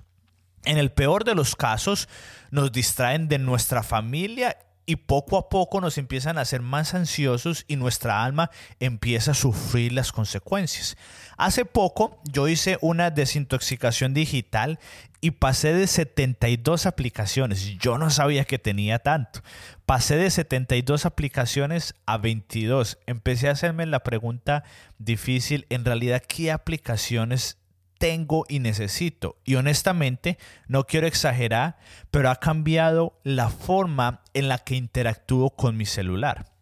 En 0.64 0.78
el 0.78 0.92
peor 0.92 1.24
de 1.24 1.34
los 1.34 1.56
casos, 1.56 2.08
nos 2.50 2.70
distraen 2.70 3.28
de 3.28 3.38
nuestra 3.38 3.82
familia 3.82 4.56
y 4.86 4.96
poco 4.96 5.36
a 5.36 5.48
poco 5.48 5.80
nos 5.80 5.98
empiezan 5.98 6.38
a 6.38 6.42
hacer 6.42 6.60
más 6.60 6.94
ansiosos 6.94 7.64
y 7.68 7.76
nuestra 7.76 8.24
alma 8.24 8.50
empieza 8.80 9.32
a 9.32 9.34
sufrir 9.34 9.92
las 9.92 10.12
consecuencias. 10.12 10.96
Hace 11.36 11.64
poco 11.64 12.20
yo 12.24 12.48
hice 12.48 12.78
una 12.80 13.10
desintoxicación 13.10 14.14
digital 14.14 14.78
y 15.20 15.32
pasé 15.32 15.72
de 15.72 15.86
72 15.86 16.86
aplicaciones. 16.86 17.78
Yo 17.78 17.96
no 17.96 18.10
sabía 18.10 18.44
que 18.44 18.58
tenía 18.58 18.98
tanto. 18.98 19.40
Pasé 19.86 20.16
de 20.16 20.30
72 20.30 21.06
aplicaciones 21.06 21.94
a 22.04 22.18
22. 22.18 22.98
Empecé 23.06 23.48
a 23.48 23.52
hacerme 23.52 23.86
la 23.86 24.02
pregunta 24.02 24.64
difícil, 24.98 25.66
en 25.70 25.84
realidad, 25.84 26.22
¿qué 26.26 26.52
aplicaciones 26.52 27.58
tengo 28.04 28.44
y 28.50 28.58
necesito. 28.58 29.38
Y 29.46 29.54
honestamente, 29.54 30.36
no 30.68 30.84
quiero 30.84 31.06
exagerar, 31.06 31.78
pero 32.10 32.28
ha 32.28 32.36
cambiado 32.36 33.18
la 33.24 33.48
forma 33.48 34.20
en 34.34 34.48
la 34.48 34.58
que 34.58 34.76
interactúo 34.76 35.48
con 35.56 35.78
mi 35.78 35.86
celular. 35.86 36.52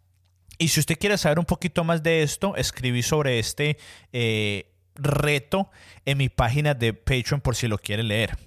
Y 0.58 0.68
si 0.68 0.78
usted 0.78 0.96
quiere 0.96 1.18
saber 1.18 1.40
un 1.40 1.44
poquito 1.44 1.82
más 1.82 2.04
de 2.04 2.22
esto, 2.22 2.54
escribí 2.54 3.02
sobre 3.02 3.40
este 3.40 3.76
eh, 4.12 4.70
reto 4.94 5.68
en 6.04 6.18
mi 6.18 6.28
página 6.28 6.74
de 6.74 6.94
Patreon 6.94 7.40
por 7.40 7.56
si 7.56 7.66
lo 7.66 7.76
quiere 7.76 8.04
leer. 8.04 8.38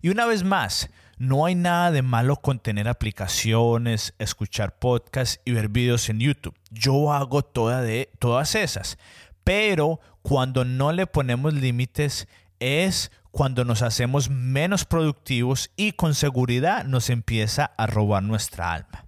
Y 0.00 0.08
una 0.08 0.24
vez 0.24 0.42
más, 0.42 0.88
no 1.18 1.44
hay 1.44 1.54
nada 1.54 1.90
de 1.90 2.00
malo 2.00 2.36
con 2.36 2.60
tener 2.60 2.88
aplicaciones, 2.88 4.14
escuchar 4.18 4.78
podcasts 4.78 5.38
y 5.44 5.52
ver 5.52 5.68
videos 5.68 6.08
en 6.08 6.20
YouTube. 6.20 6.54
Yo 6.70 7.12
hago 7.12 7.42
toda 7.42 7.82
de, 7.82 8.08
todas 8.18 8.54
esas. 8.54 8.96
Pero 9.48 9.98
cuando 10.20 10.66
no 10.66 10.92
le 10.92 11.06
ponemos 11.06 11.54
límites 11.54 12.28
es 12.60 13.10
cuando 13.30 13.64
nos 13.64 13.80
hacemos 13.80 14.28
menos 14.28 14.84
productivos 14.84 15.70
y 15.74 15.92
con 15.92 16.14
seguridad 16.14 16.84
nos 16.84 17.08
empieza 17.08 17.72
a 17.78 17.86
robar 17.86 18.22
nuestra 18.22 18.74
alma. 18.74 19.06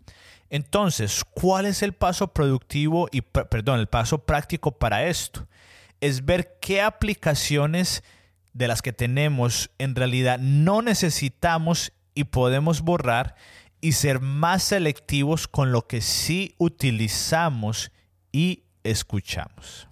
Entonces, 0.48 1.26
¿cuál 1.34 1.66
es 1.66 1.82
el 1.82 1.92
paso 1.92 2.28
productivo 2.28 3.06
y 3.12 3.20
perdón, 3.20 3.80
el 3.80 3.86
paso 3.88 4.24
práctico 4.24 4.72
para 4.72 5.04
esto? 5.04 5.46
Es 6.00 6.24
ver 6.24 6.56
qué 6.58 6.80
aplicaciones 6.80 8.02
de 8.54 8.66
las 8.66 8.80
que 8.80 8.94
tenemos 8.94 9.70
en 9.76 9.94
realidad 9.94 10.38
no 10.38 10.80
necesitamos 10.80 11.92
y 12.14 12.24
podemos 12.24 12.80
borrar 12.80 13.36
y 13.82 13.92
ser 13.92 14.20
más 14.20 14.62
selectivos 14.62 15.48
con 15.48 15.70
lo 15.70 15.86
que 15.86 16.00
sí 16.00 16.54
utilizamos 16.56 17.92
y 18.32 18.62
escuchamos. 18.84 19.89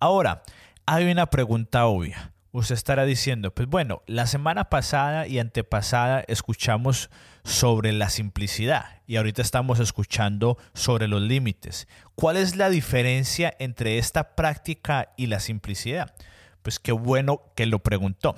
Ahora, 0.00 0.42
hay 0.86 1.10
una 1.10 1.26
pregunta 1.26 1.86
obvia. 1.86 2.32
Usted 2.52 2.76
estará 2.76 3.04
diciendo, 3.04 3.52
pues 3.52 3.68
bueno, 3.68 4.02
la 4.06 4.26
semana 4.26 4.70
pasada 4.70 5.26
y 5.26 5.40
antepasada 5.40 6.22
escuchamos 6.28 7.10
sobre 7.42 7.92
la 7.92 8.10
simplicidad 8.10 9.02
y 9.08 9.16
ahorita 9.16 9.42
estamos 9.42 9.80
escuchando 9.80 10.56
sobre 10.72 11.08
los 11.08 11.20
límites. 11.20 11.88
¿Cuál 12.14 12.36
es 12.36 12.54
la 12.54 12.70
diferencia 12.70 13.52
entre 13.58 13.98
esta 13.98 14.36
práctica 14.36 15.12
y 15.16 15.26
la 15.26 15.40
simplicidad? 15.40 16.14
Pues 16.62 16.78
qué 16.78 16.92
bueno 16.92 17.42
que 17.56 17.66
lo 17.66 17.80
preguntó. 17.80 18.36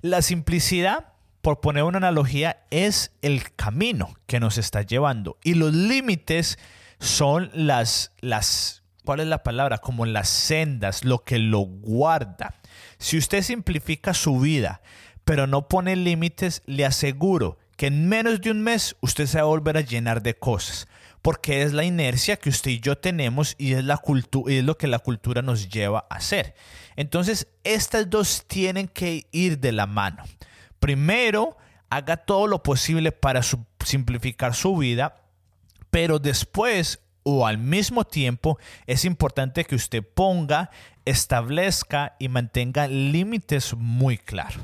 La 0.00 0.22
simplicidad, 0.22 1.12
por 1.42 1.60
poner 1.60 1.82
una 1.82 1.98
analogía, 1.98 2.64
es 2.70 3.12
el 3.20 3.54
camino 3.54 4.16
que 4.26 4.40
nos 4.40 4.56
está 4.56 4.82
llevando 4.82 5.36
y 5.44 5.54
los 5.54 5.74
límites 5.74 6.58
son 6.98 7.50
las, 7.52 8.12
las 8.20 8.79
¿cuál 9.04 9.20
es 9.20 9.26
la 9.26 9.42
palabra? 9.42 9.78
Como 9.78 10.06
las 10.06 10.28
sendas, 10.28 11.04
lo 11.04 11.24
que 11.24 11.38
lo 11.38 11.60
guarda. 11.60 12.54
Si 12.98 13.18
usted 13.18 13.42
simplifica 13.42 14.14
su 14.14 14.38
vida, 14.40 14.80
pero 15.24 15.46
no 15.46 15.68
pone 15.68 15.96
límites, 15.96 16.62
le 16.66 16.84
aseguro 16.84 17.58
que 17.76 17.86
en 17.86 18.08
menos 18.08 18.40
de 18.40 18.50
un 18.50 18.62
mes 18.62 18.96
usted 19.00 19.26
se 19.26 19.38
va 19.38 19.42
a 19.42 19.46
volver 19.46 19.76
a 19.76 19.82
llenar 19.82 20.22
de 20.22 20.34
cosas, 20.34 20.86
porque 21.22 21.62
es 21.62 21.72
la 21.72 21.84
inercia 21.84 22.36
que 22.36 22.50
usted 22.50 22.72
y 22.72 22.80
yo 22.80 22.98
tenemos 22.98 23.54
y 23.58 23.72
es, 23.72 23.84
la 23.84 24.02
y 24.46 24.56
es 24.56 24.64
lo 24.64 24.76
que 24.76 24.86
la 24.86 24.98
cultura 24.98 25.40
nos 25.40 25.68
lleva 25.68 26.06
a 26.10 26.16
hacer. 26.16 26.54
Entonces, 26.96 27.48
estas 27.64 28.10
dos 28.10 28.44
tienen 28.46 28.86
que 28.86 29.26
ir 29.32 29.60
de 29.60 29.72
la 29.72 29.86
mano. 29.86 30.24
Primero, 30.78 31.56
haga 31.88 32.18
todo 32.18 32.46
lo 32.46 32.62
posible 32.62 33.12
para 33.12 33.40
simplificar 33.84 34.54
su 34.54 34.76
vida, 34.76 35.22
pero 35.90 36.18
después 36.18 37.00
o 37.22 37.46
al 37.46 37.58
mismo 37.58 38.04
tiempo 38.04 38.58
es 38.86 39.04
importante 39.04 39.64
que 39.64 39.74
usted 39.74 40.02
ponga, 40.02 40.70
establezca 41.04 42.16
y 42.18 42.28
mantenga 42.28 42.88
límites 42.88 43.74
muy 43.74 44.18
claros. 44.18 44.62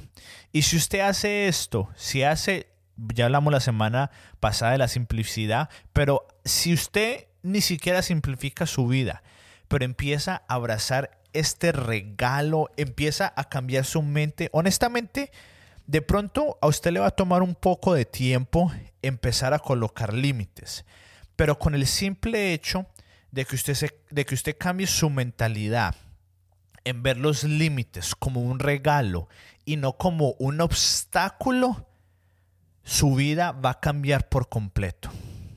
Y 0.52 0.62
si 0.62 0.76
usted 0.76 1.00
hace 1.00 1.48
esto, 1.48 1.88
si 1.96 2.22
hace, 2.22 2.68
ya 2.96 3.26
hablamos 3.26 3.52
la 3.52 3.60
semana 3.60 4.10
pasada 4.40 4.72
de 4.72 4.78
la 4.78 4.88
simplicidad, 4.88 5.68
pero 5.92 6.26
si 6.44 6.72
usted 6.72 7.26
ni 7.42 7.60
siquiera 7.60 8.02
simplifica 8.02 8.66
su 8.66 8.86
vida, 8.86 9.22
pero 9.68 9.84
empieza 9.84 10.42
a 10.48 10.54
abrazar 10.54 11.18
este 11.32 11.72
regalo, 11.72 12.70
empieza 12.76 13.32
a 13.36 13.44
cambiar 13.44 13.84
su 13.84 14.02
mente, 14.02 14.48
honestamente, 14.52 15.30
de 15.86 16.02
pronto 16.02 16.58
a 16.60 16.66
usted 16.66 16.92
le 16.92 17.00
va 17.00 17.08
a 17.08 17.10
tomar 17.10 17.42
un 17.42 17.54
poco 17.54 17.94
de 17.94 18.04
tiempo 18.04 18.72
empezar 19.02 19.54
a 19.54 19.58
colocar 19.58 20.14
límites. 20.14 20.84
Pero 21.36 21.58
con 21.58 21.74
el 21.74 21.86
simple 21.86 22.52
hecho 22.52 22.86
de 23.30 23.44
que 23.44 23.54
usted, 23.54 23.76
de 24.10 24.24
que 24.24 24.34
usted 24.34 24.56
cambie 24.58 24.86
su 24.86 25.10
mentalidad 25.10 25.94
en 26.84 27.02
ver 27.02 27.18
los 27.18 27.44
límites 27.44 28.14
como 28.14 28.42
un 28.42 28.58
regalo 28.58 29.28
y 29.64 29.76
no 29.76 29.98
como 29.98 30.32
un 30.38 30.60
obstáculo, 30.60 31.86
su 32.84 33.14
vida 33.14 33.52
va 33.52 33.70
a 33.70 33.80
cambiar 33.80 34.28
por 34.28 34.48
completo. 34.48 35.10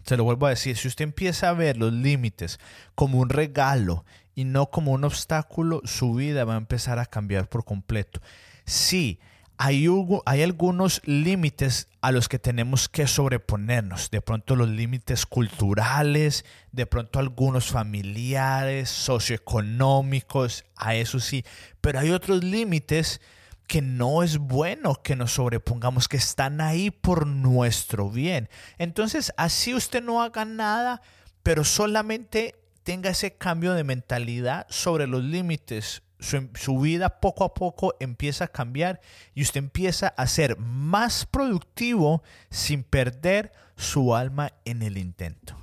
Se 0.04 0.18
lo 0.18 0.24
vuelvo 0.24 0.48
a 0.48 0.50
decir, 0.50 0.76
si 0.76 0.88
usted 0.88 1.04
empieza 1.04 1.50
a 1.50 1.54
ver 1.54 1.78
los 1.78 1.94
límites 1.94 2.60
como 2.96 3.20
un 3.20 3.30
regalo 3.30 4.06
y 4.34 4.46
no 4.46 4.72
como 4.72 4.92
un 4.92 5.04
obstáculo, 5.04 5.82
su 5.86 6.16
vida 6.16 6.46
va 6.46 6.56
a 6.56 6.58
empezar 6.58 6.98
a 6.98 7.06
cambiar 7.06 7.48
por 7.48 7.64
completo. 7.64 8.20
Sí, 8.66 9.20
hay, 9.62 9.88
hay 10.26 10.42
algunos 10.42 11.02
límites 11.04 11.90
a 12.00 12.14
los 12.14 12.30
que 12.30 12.40
tenemos 12.40 12.88
que 12.88 13.08
sobreponernos. 13.08 14.10
De 14.10 14.22
pronto 14.22 14.56
los 14.56 14.70
límites 14.70 15.26
culturales, 15.26 16.46
de 16.72 16.86
pronto 16.86 17.20
algunos 17.20 17.68
familiares, 17.68 18.90
socioeconómicos, 18.90 20.64
a 20.78 20.96
eso 20.96 21.20
sí. 21.20 21.44
Pero 21.82 22.00
hay 22.00 22.12
otros 22.12 22.42
límites 22.42 23.20
que 23.68 23.82
no 23.82 24.24
es 24.24 24.38
bueno 24.38 24.96
que 25.04 25.18
nos 25.18 25.34
sobrepongamos, 25.34 26.08
que 26.08 26.16
están 26.16 26.62
ahí 26.62 26.90
por 26.90 27.28
nuestro 27.28 28.10
bien. 28.10 28.48
Entonces, 28.78 29.34
así 29.36 29.76
usted 29.76 30.02
no 30.02 30.24
haga 30.24 30.46
nada, 30.46 31.02
pero 31.44 31.66
solamente 31.66 32.56
tenga 32.84 33.10
ese 33.10 33.36
cambio 33.36 33.74
de 33.74 33.84
mentalidad 33.84 34.68
sobre 34.70 35.06
los 35.06 35.22
límites 35.22 36.02
su, 36.20 36.80
vida 36.80 37.20
poco 37.20 37.44
a 37.44 37.54
poco 37.54 37.96
empieza 38.00 38.46
a 38.46 38.50
cambiar 38.50 39.00
y 39.34 39.42
usted 39.42 39.60
empieza 39.60 40.10
a 40.10 40.28
ser 40.28 40.58
más 40.58 41.26
productivo 41.26 42.24
sin 42.50 42.84
perder 42.84 43.52
su 43.78 44.16
alma 44.16 44.52
en 44.66 44.82
el 44.82 44.98
intento. 44.98 45.56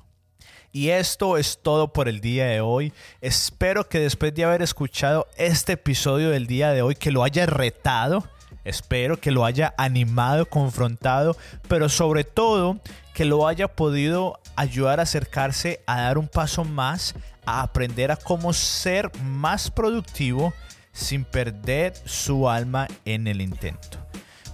Y 0.73 0.91
esto 0.91 1.39
es 1.39 1.61
todo 1.63 1.93
por 1.93 2.09
el 2.09 2.21
día 2.21 2.47
de 2.47 2.61
hoy. 2.61 2.93
Espero 3.21 3.89
que 3.89 3.99
después 3.99 4.35
de 4.35 4.45
haber 4.45 4.63
escuchado 4.63 5.27
este 5.39 5.73
episodio 5.73 6.31
del 6.31 6.47
día 6.47 6.73
de 6.73 6.83
hoy, 6.83 6.95
que 6.95 7.13
lo 7.13 7.25
haya 7.25 7.47
retado, 7.47 8.29
espero 8.65 9.19
que 9.19 9.31
lo 9.31 9.45
haya 9.45 9.75
animado, 9.79 10.47
confrontado, 10.47 11.37
pero 11.69 11.89
sobre 11.89 12.25
todo 12.25 12.79
que 13.15 13.25
lo 13.25 13.49
haya 13.49 13.69
podido 13.69 14.39
ayudar 14.57 15.01
a 15.01 15.05
acercarse 15.05 15.81
a 15.87 16.03
dar 16.03 16.19
un 16.19 16.29
paso 16.29 16.65
más 16.65 17.15
a 17.47 17.63
aprender 17.63 18.11
a 18.11 18.17
cómo 18.17 18.53
ser 18.53 19.11
más 19.23 19.71
productivo 19.71 20.53
sin 20.93 21.25
perder 21.25 21.95
su 22.05 22.49
alma 22.49 22.89
en 23.05 23.27
el 23.27 23.41
intento. 23.41 24.06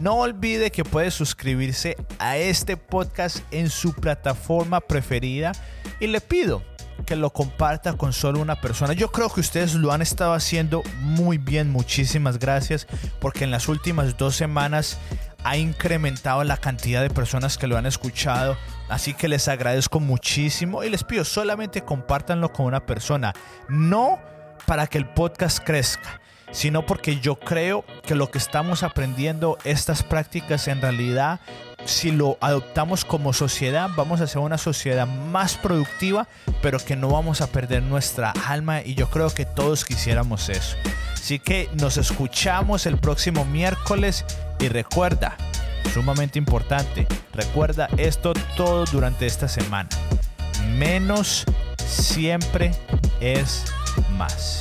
No 0.03 0.15
olvide 0.15 0.73
que 0.73 0.83
puede 0.83 1.12
suscribirse 1.12 1.97
a 2.19 2.37
este 2.37 2.77
podcast 2.77 3.38
en 3.53 3.71
su 3.71 3.93
plataforma 3.93 4.81
preferida 4.81 5.53
y 6.01 6.09
le 6.09 6.21
pido 6.21 6.65
que 7.07 7.15
lo 7.15 7.33
comparta 7.33 7.93
con 7.93 8.12
solo 8.12 8.41
una 8.41 8.61
persona. 8.61 8.95
Yo 8.95 9.12
creo 9.12 9.33
que 9.33 9.38
ustedes 9.38 9.75
lo 9.75 9.93
han 9.93 10.03
estado 10.03 10.33
haciendo 10.33 10.83
muy 11.03 11.38
bien. 11.38 11.71
Muchísimas 11.71 12.41
gracias 12.41 12.88
porque 13.21 13.45
en 13.45 13.53
las 13.53 13.69
últimas 13.69 14.17
dos 14.17 14.35
semanas 14.35 14.99
ha 15.45 15.57
incrementado 15.57 16.43
la 16.43 16.57
cantidad 16.57 17.01
de 17.01 17.09
personas 17.09 17.57
que 17.57 17.69
lo 17.69 17.77
han 17.77 17.87
escuchado. 17.87 18.57
Así 18.88 19.15
que 19.15 19.29
les 19.29 19.47
agradezco 19.47 20.01
muchísimo 20.01 20.83
y 20.83 20.91
les 20.91 21.05
pido 21.05 21.25
solamente 21.25 21.83
compártanlo 21.83 22.53
con 22.53 22.67
una 22.67 22.85
persona. 22.85 23.35
No 23.69 24.19
para 24.67 24.88
que 24.88 24.99
el 24.99 25.07
podcast 25.07 25.61
crezca, 25.61 26.21
sino 26.53 26.87
porque 26.87 27.19
yo 27.19 27.37
creo 27.37 27.85
que 28.07 28.15
lo 28.15 28.31
que 28.31 28.38
estamos 28.38 28.83
aprendiendo, 28.83 29.59
estas 29.65 30.03
prácticas 30.03 30.69
en 30.69 30.81
realidad, 30.81 31.41
si 31.85 32.12
lo 32.12 32.38
adoptamos 32.41 33.05
como 33.05 33.33
sociedad, 33.33 33.91
vamos 33.97 34.21
a 34.21 34.27
ser 34.27 34.38
una 34.38 34.59
sociedad 34.59 35.07
más 35.07 35.57
productiva, 35.57 36.29
pero 36.61 36.79
que 36.79 36.95
no 36.95 37.09
vamos 37.09 37.41
a 37.41 37.49
perder 37.49 37.83
nuestra 37.83 38.33
alma 38.47 38.83
y 38.83 38.95
yo 38.95 39.11
creo 39.11 39.31
que 39.31 39.45
todos 39.45 39.85
quisiéramos 39.85 40.49
eso. 40.49 40.77
Así 41.15 41.38
que 41.38 41.69
nos 41.81 41.97
escuchamos 41.97 42.87
el 42.87 42.99
próximo 42.99 43.45
miércoles 43.45 44.25
y 44.61 44.69
recuerda, 44.69 45.37
sumamente 45.93 46.38
importante, 46.38 47.07
recuerda 47.33 47.88
esto 47.97 48.33
todo 48.57 48.85
durante 48.85 49.27
esta 49.27 49.49
semana. 49.49 49.88
menos 50.77 51.45
siempre 51.77 52.73
es 53.21 53.65
más. 54.17 54.59